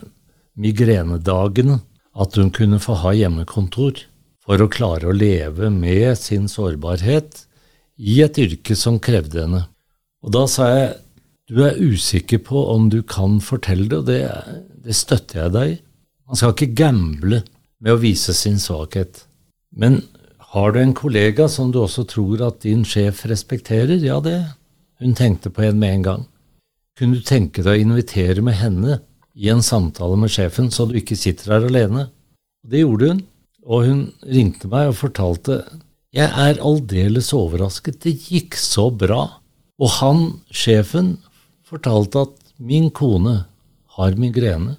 migrenedagene, 0.56 1.82
at 2.16 2.36
hun 2.40 2.48
kunne 2.54 2.80
få 2.80 2.96
ha 3.02 3.12
hjemmekontor 3.12 4.00
for 4.46 4.62
å 4.62 4.70
klare 4.72 5.10
å 5.10 5.16
leve 5.16 5.68
med 5.74 6.16
sin 6.16 6.46
sårbarhet 6.48 7.42
i 8.00 8.22
et 8.24 8.38
yrke 8.40 8.76
som 8.78 8.96
krevde 9.02 9.42
henne. 9.42 9.66
Og 10.24 10.32
da 10.32 10.46
sa 10.48 10.70
jeg 10.72 10.94
du 11.46 11.60
er 11.62 11.76
usikker 11.78 12.40
på 12.42 12.64
om 12.72 12.88
du 12.90 13.02
kan 13.06 13.36
fortelle 13.44 13.86
det, 13.86 13.98
og 14.00 14.08
det, 14.08 14.22
det 14.82 14.96
støtter 14.98 15.44
jeg 15.44 15.52
deg 15.54 15.74
i. 15.74 15.76
Man 16.26 16.40
skal 16.40 16.56
ikke 16.56 16.74
gamble 16.80 17.42
med 17.78 17.92
å 17.92 18.00
vise 18.02 18.34
sin 18.34 18.56
svakhet. 18.58 19.20
Men 19.70 20.00
har 20.54 20.72
du 20.74 20.80
en 20.80 20.96
kollega 20.96 21.46
som 21.52 21.70
du 21.70 21.78
også 21.84 22.06
tror 22.10 22.42
at 22.48 22.64
din 22.64 22.82
sjef 22.88 23.22
respekterer? 23.30 23.94
Ja, 24.02 24.18
det. 24.24 24.40
Hun 24.98 25.14
tenkte 25.14 25.52
på 25.54 25.62
en 25.68 25.78
med 25.78 26.00
en 26.00 26.06
gang. 26.08 26.26
Kunne 26.96 27.18
du 27.18 27.24
tenke 27.26 27.64
deg 27.64 27.76
å 27.76 27.84
invitere 27.84 28.44
med 28.44 28.56
henne 28.56 29.00
i 29.36 29.50
en 29.52 29.62
samtale 29.64 30.16
med 30.20 30.32
sjefen, 30.32 30.70
så 30.72 30.86
du 30.88 30.96
ikke 30.96 31.18
sitter 31.18 31.56
her 31.56 31.66
alene? 31.68 32.06
Det 32.66 32.80
gjorde 32.82 33.10
hun, 33.10 33.24
og 33.66 33.88
hun 33.88 34.00
ringte 34.24 34.70
meg 34.72 34.92
og 34.92 35.00
fortalte 35.00 35.60
jeg 36.16 36.30
er 36.32 36.62
aldeles 36.64 37.28
overrasket, 37.36 37.98
det 38.06 38.14
gikk 38.30 38.56
så 38.56 38.86
bra. 38.88 39.26
Og 39.76 39.90
han, 39.98 40.22
sjefen, 40.48 41.18
fortalte 41.66 42.22
at 42.24 42.38
min 42.56 42.88
kone 42.94 43.42
har 43.98 44.16
migrene, 44.16 44.78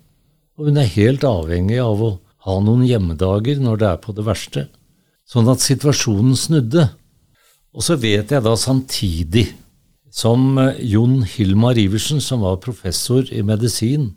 og 0.58 0.72
hun 0.72 0.82
er 0.82 0.90
helt 0.96 1.28
avhengig 1.28 1.78
av 1.84 2.02
å 2.02 2.16
ha 2.48 2.58
noen 2.64 2.88
hjemmedager 2.88 3.62
når 3.62 3.84
det 3.84 3.92
er 3.92 4.02
på 4.02 4.16
det 4.18 4.26
verste 4.26 4.66
sånn 5.28 5.50
at 5.52 5.64
situasjonen 5.64 6.36
snudde. 6.40 6.88
Og 7.76 7.86
så 7.86 7.98
vet 8.00 8.32
jeg 8.32 8.44
da 8.44 8.54
samtidig, 8.58 9.50
som 10.18 10.58
eh, 10.62 10.80
Jon 10.94 11.22
Hilmar 11.28 11.78
Iversen, 11.78 12.22
som 12.24 12.44
var 12.46 12.62
professor 12.64 13.28
i 13.30 13.44
medisin 13.46 14.12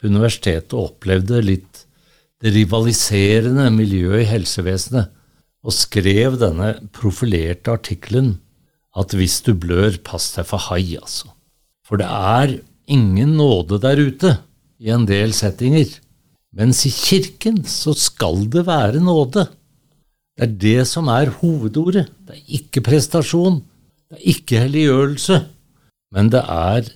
på 0.00 0.08
universitetet 0.10 0.76
opplevde 0.78 1.42
litt 1.44 1.86
det 2.40 2.54
rivaliserende 2.54 3.66
miljøet 3.74 4.24
i 4.24 4.30
helsevesenet, 4.30 5.10
og 5.60 5.76
skrev 5.76 6.38
denne 6.40 6.72
profilerte 6.96 7.74
artikkelen 7.74 8.38
at 8.96 9.12
hvis 9.12 9.42
du 9.44 9.52
blør, 9.52 9.98
pass 10.02 10.30
deg 10.34 10.48
for 10.48 10.62
hai, 10.70 10.96
altså. 10.96 11.28
For 11.84 12.00
det 12.00 12.08
er 12.08 12.54
ingen 12.90 13.36
nåde 13.36 13.76
der 13.82 14.00
ute 14.00 14.32
i 14.80 14.88
en 14.94 15.04
del 15.06 15.34
settinger. 15.36 15.90
Mens 16.56 16.80
i 16.88 16.92
kirken 16.94 17.60
så 17.68 17.92
skal 17.94 18.46
det 18.50 18.64
være 18.66 19.02
nåde. 19.04 19.44
Det 20.34 20.46
er 20.46 20.56
det 20.64 20.88
som 20.88 21.10
er 21.12 21.30
hovedordet. 21.42 22.08
Det 22.24 22.38
er 22.38 22.56
ikke 22.58 22.82
prestasjon. 22.88 23.60
Det 24.10 24.18
er 24.18 24.28
ikke 24.32 24.60
helliggjørelse. 24.64 25.36
Men 26.10 26.30
det 26.32 26.42
er 26.42 26.88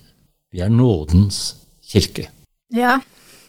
Vi 0.51 0.61
er 0.63 0.71
nådens 0.71 1.55
kirke. 1.83 2.29
Ja, 2.71 2.99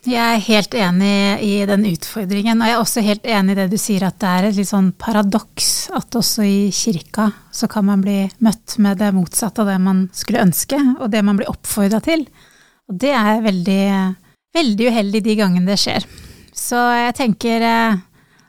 jeg 0.06 0.22
er 0.22 0.42
helt 0.42 0.74
enig 0.74 1.42
i 1.42 1.52
den 1.66 1.84
utfordringen. 1.86 2.60
Og 2.60 2.66
jeg 2.66 2.74
er 2.74 2.80
også 2.82 3.02
helt 3.02 3.26
enig 3.26 3.54
i 3.54 3.58
det 3.60 3.66
du 3.70 3.76
sier, 3.78 4.06
at 4.06 4.18
det 4.22 4.30
er 4.30 4.46
et 4.48 4.58
litt 4.58 4.70
sånn 4.70 4.92
paradoks 4.98 5.70
at 5.94 6.18
også 6.18 6.46
i 6.46 6.58
kirka 6.74 7.28
så 7.54 7.66
kan 7.70 7.86
man 7.86 8.02
bli 8.02 8.24
møtt 8.42 8.76
med 8.82 8.98
det 9.02 9.12
motsatte 9.14 9.62
av 9.62 9.70
det 9.70 9.78
man 9.82 10.04
skulle 10.14 10.42
ønske, 10.46 10.78
og 10.98 11.10
det 11.10 11.22
man 11.26 11.38
blir 11.38 11.50
oppfordra 11.50 12.02
til. 12.06 12.26
Og 12.86 12.98
det 13.02 13.14
er 13.18 13.42
veldig, 13.46 13.86
veldig 14.54 14.90
uheldig 14.92 15.22
de 15.26 15.38
gangene 15.38 15.70
det 15.70 15.78
skjer. 15.82 16.06
Så 16.56 16.78
jeg 16.96 17.14
tenker 17.18 17.66
eh, 17.66 17.98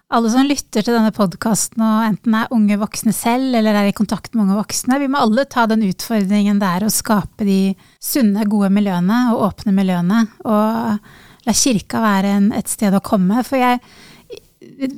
alle 0.08 0.30
som 0.32 0.48
lytter 0.48 0.86
til 0.86 0.96
denne 0.96 1.12
podkasten 1.12 1.84
og 1.84 2.04
enten 2.06 2.36
er 2.40 2.52
unge 2.56 2.78
voksne 2.80 3.12
selv 3.16 3.58
eller 3.60 3.76
er 3.76 3.90
i 3.90 3.96
kontakt 3.96 4.34
med 4.34 4.46
unge 4.46 4.60
voksne, 4.62 5.00
vi 5.02 5.10
må 5.12 5.20
alle 5.20 5.44
ta 5.52 5.66
den 5.68 5.84
utfordringen 5.90 6.62
det 6.62 6.70
er 6.78 6.86
å 6.88 6.94
skape 6.94 7.48
de 7.48 7.76
sunne, 8.00 8.48
gode 8.48 8.72
miljøene 8.74 9.26
og 9.34 9.50
åpne 9.50 9.76
miljøene. 9.76 10.24
Og 10.48 11.48
la 11.48 11.56
kirka 11.56 12.04
være 12.04 12.38
en, 12.38 12.48
et 12.56 12.72
sted 12.72 12.96
å 12.96 13.04
komme. 13.04 13.44
For 13.48 13.60
jeg, 13.60 13.82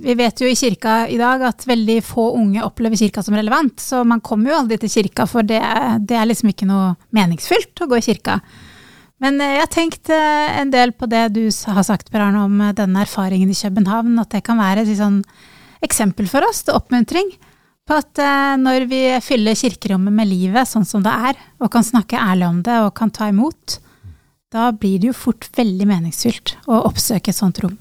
vi 0.06 0.16
vet 0.18 0.44
jo 0.44 0.50
i 0.50 0.58
kirka 0.58 1.02
i 1.10 1.18
dag 1.18 1.42
at 1.50 1.66
veldig 1.70 2.00
få 2.06 2.30
unge 2.38 2.62
opplever 2.66 3.02
kirka 3.02 3.26
som 3.26 3.38
relevant. 3.38 3.82
Så 3.82 4.04
man 4.06 4.22
kommer 4.22 4.54
jo 4.54 4.60
aldri 4.62 4.78
til 4.84 4.94
kirka, 4.94 5.26
for 5.30 5.46
det, 5.46 5.62
det 6.06 6.22
er 6.22 6.30
liksom 6.30 6.54
ikke 6.54 6.70
noe 6.70 6.94
meningsfylt 7.18 7.82
å 7.82 7.90
gå 7.90 7.98
i 7.98 8.06
kirka. 8.12 8.40
Men 9.24 9.40
eh, 9.44 9.58
jeg 9.58 9.66
har 9.66 9.72
tenkt 9.74 10.12
eh, 10.14 10.60
en 10.62 10.72
del 10.74 10.94
på 10.96 11.10
det 11.12 11.28
du 11.36 11.44
har 11.48 11.86
sagt, 11.86 12.12
Per 12.12 12.24
Arne, 12.24 12.46
om 12.48 12.64
eh, 12.64 12.76
denne 12.76 13.04
erfaringen 13.04 13.52
i 13.52 13.58
København. 13.58 14.18
At 14.22 14.32
det 14.36 14.44
kan 14.48 14.60
være 14.62 14.86
et 14.86 15.00
sånn 15.00 15.22
eksempel 15.86 16.30
for 16.32 16.48
oss, 16.48 16.64
til 16.64 16.78
oppmuntring. 16.80 17.34
På 17.90 17.98
at 17.98 18.20
når 18.62 18.84
vi 18.86 19.00
fyller 19.26 19.58
kirkerommet 19.58 20.14
med 20.14 20.28
livet 20.30 20.70
sånn 20.70 20.84
som 20.86 21.02
det 21.02 21.10
er, 21.10 21.40
og 21.58 21.72
kan 21.74 21.82
snakke 21.82 22.20
ærlig 22.22 22.46
om 22.46 22.60
det 22.62 22.76
og 22.84 22.92
kan 23.00 23.10
ta 23.10 23.32
imot, 23.32 23.80
da 24.54 24.68
blir 24.70 25.00
det 25.02 25.10
jo 25.10 25.16
fort 25.18 25.48
veldig 25.58 25.88
meningsfylt 25.90 26.54
å 26.70 26.84
oppsøke 26.86 27.34
et 27.34 27.40
sånt 27.40 27.58
rom. 27.64 27.74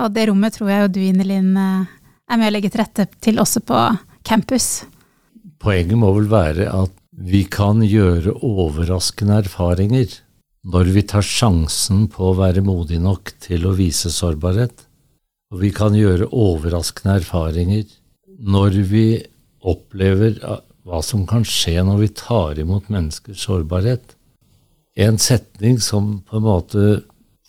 Og 0.00 0.14
det 0.14 0.24
rommet 0.30 0.56
tror 0.56 0.70
jeg 0.72 0.86
jo 0.86 0.92
du, 0.94 1.00
Inelin, 1.04 1.52
er 1.60 2.40
med 2.40 2.48
å 2.48 2.54
legge 2.54 2.70
til 2.72 2.80
rette 2.80 3.04
til 3.20 3.42
også 3.42 3.60
på 3.68 3.82
campus. 4.24 4.70
Poenget 5.60 6.00
må 6.00 6.14
vel 6.16 6.30
være 6.32 6.70
at 6.72 6.96
vi 7.12 7.44
kan 7.52 7.84
gjøre 7.84 8.38
overraskende 8.40 9.42
erfaringer 9.42 10.22
når 10.66 10.92
vi 10.94 11.02
tar 11.08 11.24
sjansen 11.24 12.06
på 12.12 12.30
å 12.30 12.38
være 12.38 12.62
modig 12.64 13.00
nok 13.00 13.32
til 13.40 13.66
å 13.68 13.76
vise 13.78 14.12
sårbarhet. 14.12 14.86
Og 15.50 15.62
vi 15.64 15.70
kan 15.74 15.96
gjøre 15.96 16.30
overraskende 16.30 17.16
erfaringer 17.22 17.86
når 18.40 18.76
vi 18.90 19.06
opplever 19.66 20.38
hva 20.86 21.00
som 21.04 21.26
kan 21.28 21.44
skje 21.46 21.80
når 21.84 22.02
vi 22.04 22.10
tar 22.20 22.60
imot 22.60 22.88
menneskers 22.92 23.44
sårbarhet. 23.46 24.14
En 25.00 25.18
setning 25.20 25.80
som 25.82 26.18
på 26.26 26.38
en 26.38 26.46
måte 26.46 26.86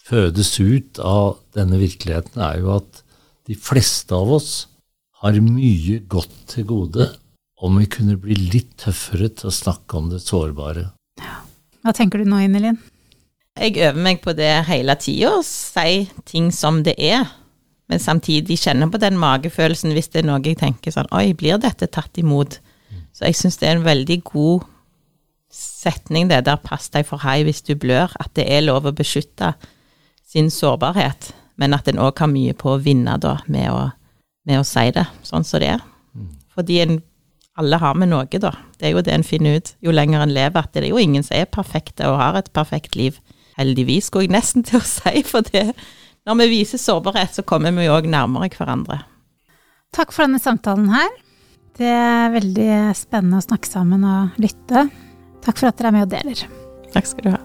fødes 0.07 0.53
ut 0.59 0.99
av 0.99 1.39
denne 1.55 1.79
virkeligheten, 1.79 2.41
er 2.41 2.59
jo 2.61 2.75
at 2.79 3.03
de 3.47 3.55
fleste 3.55 4.15
av 4.15 4.31
oss 4.37 4.51
har 5.21 5.37
mye 5.43 6.01
godt 6.09 6.33
til 6.55 6.67
gode 6.69 7.07
om 7.61 7.77
vi 7.77 7.87
kunne 7.91 8.17
bli 8.19 8.35
litt 8.49 8.73
tøffere 8.81 9.29
til 9.37 9.51
å 9.51 9.53
snakke 9.53 9.99
om 9.99 10.09
det 10.11 10.23
sårbare. 10.23 10.89
Hva 11.81 11.93
tenker 11.97 12.21
du 12.21 12.29
nå, 12.29 12.41
Inelin? 12.45 12.79
Jeg 13.59 13.77
øver 13.77 13.99
meg 13.99 14.21
på 14.23 14.33
det 14.33 14.49
hele 14.69 14.95
tida, 14.95 15.41
si 15.43 16.09
ting 16.25 16.51
som 16.55 16.83
det 16.83 16.95
er. 16.97 17.25
Men 17.91 17.99
samtidig 17.99 18.57
kjenne 18.61 18.87
på 18.91 18.99
den 19.01 19.17
magefølelsen 19.19 19.91
hvis 19.91 20.07
det 20.13 20.21
er 20.21 20.29
noe 20.29 20.39
jeg 20.45 20.57
tenker 20.61 20.93
sånn 20.95 21.09
Oi, 21.11 21.33
blir 21.35 21.59
dette 21.59 21.89
tatt 21.91 22.15
imot? 22.21 22.61
Så 23.11 23.27
jeg 23.27 23.35
syns 23.35 23.59
det 23.59 23.67
er 23.67 23.75
en 23.75 23.83
veldig 23.85 24.21
god 24.23 24.63
setning, 25.51 26.29
det 26.29 26.45
der 26.47 26.55
'pass 26.55 26.89
deg 26.89 27.05
for 27.05 27.19
hei 27.19 27.43
hvis 27.43 27.61
du 27.61 27.75
blør'. 27.75 28.15
At 28.19 28.31
det 28.35 28.47
er 28.47 28.63
lov 28.63 28.87
å 28.87 28.95
beskytte 28.95 29.53
sin 30.23 30.49
sårbarhet, 30.49 31.33
men 31.57 31.73
at 31.73 31.87
en 31.87 31.99
òg 31.99 32.19
har 32.19 32.31
mye 32.31 32.53
på 32.53 32.71
å 32.71 32.79
vinne 32.79 33.17
da 33.19 33.37
med 33.47 33.71
å, 33.71 33.91
med 34.47 34.59
å 34.59 34.63
si 34.63 34.91
det 34.91 35.05
sånn 35.27 35.43
som 35.43 35.59
det 35.59 35.73
er. 35.75 35.83
Fordi 36.55 36.79
en, 36.79 37.01
alle 37.59 37.77
har 37.77 37.93
med 37.95 38.09
noe, 38.09 38.25
da. 38.25 38.53
Det 38.79 38.87
er 38.87 38.95
jo 38.95 39.01
det 39.01 39.13
en 39.13 39.27
finner 39.27 39.59
ut 39.59 39.75
jo 39.81 39.91
lenger 39.91 40.23
en 40.23 40.33
lever, 40.33 40.63
at 40.63 40.73
det 40.73 40.83
er 40.83 40.89
jo 40.89 40.97
ingen 40.97 41.23
som 41.23 41.35
er 41.35 41.51
perfekte 41.51 42.07
og 42.07 42.17
har 42.17 42.39
et 42.39 42.51
perfekt 42.53 42.95
liv. 42.95 43.19
Heldigvis, 43.61 44.09
skulle 44.09 44.27
jeg 44.27 44.35
nesten 44.35 44.65
til 44.65 44.81
å 44.81 44.85
si, 44.97 45.21
for 45.27 45.45
det 45.53 45.69
når 46.27 46.37
vi 46.43 46.51
viser 46.51 46.81
sårbarhet, 46.81 47.33
så 47.33 47.45
kommer 47.47 47.73
vi 47.73 47.87
jo 47.87 47.95
òg 47.95 48.09
nærmere 48.09 48.51
hverandre. 48.53 48.99
Takk 49.91 50.13
for 50.13 50.27
denne 50.27 50.41
samtalen 50.41 50.91
her. 50.93 51.09
Det 51.77 51.87
er 51.89 52.33
veldig 52.35 52.73
spennende 52.95 53.39
å 53.39 53.45
snakke 53.45 53.69
sammen 53.69 54.03
og 54.05 54.41
lytte. 54.41 54.85
Takk 55.41 55.57
for 55.57 55.71
at 55.71 55.79
dere 55.79 55.89
er 55.89 55.95
med 55.95 56.05
og 56.05 56.11
deler. 56.13 56.43
Takk 56.93 57.09
skal 57.09 57.25
du 57.25 57.31
ha. 57.33 57.41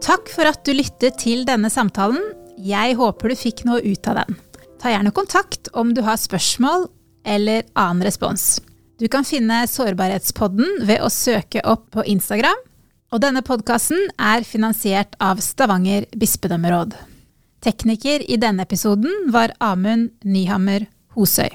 Takk 0.00 0.32
for 0.32 0.48
at 0.48 0.64
du 0.64 0.72
lyttet 0.72 1.20
til 1.20 1.44
denne 1.46 1.68
samtalen. 1.70 2.22
Jeg 2.56 2.96
håper 2.98 3.30
du 3.30 3.36
fikk 3.38 3.66
noe 3.68 3.82
ut 3.84 4.08
av 4.10 4.22
den. 4.22 4.40
Ta 4.80 4.94
gjerne 4.94 5.12
kontakt 5.14 5.68
om 5.76 5.92
du 5.94 6.00
har 6.06 6.16
spørsmål 6.18 6.88
eller 7.28 7.68
annen 7.76 8.06
respons. 8.08 8.56
Du 9.00 9.08
kan 9.08 9.24
finne 9.24 9.62
Sårbarhetspodden 9.64 10.82
ved 10.84 11.00
å 11.00 11.08
søke 11.08 11.62
opp 11.64 11.86
på 11.94 12.04
Instagram. 12.04 12.58
Og 13.10 13.22
denne 13.24 13.40
podkasten 13.40 14.10
er 14.20 14.44
finansiert 14.44 15.16
av 15.24 15.40
Stavanger 15.40 16.04
bispedømmeråd. 16.20 16.92
Tekniker 17.64 18.20
i 18.28 18.36
denne 18.40 18.68
episoden 18.68 19.32
var 19.32 19.56
Amund 19.56 20.12
Nyhammer 20.20 20.84
Hosøy. 21.16 21.48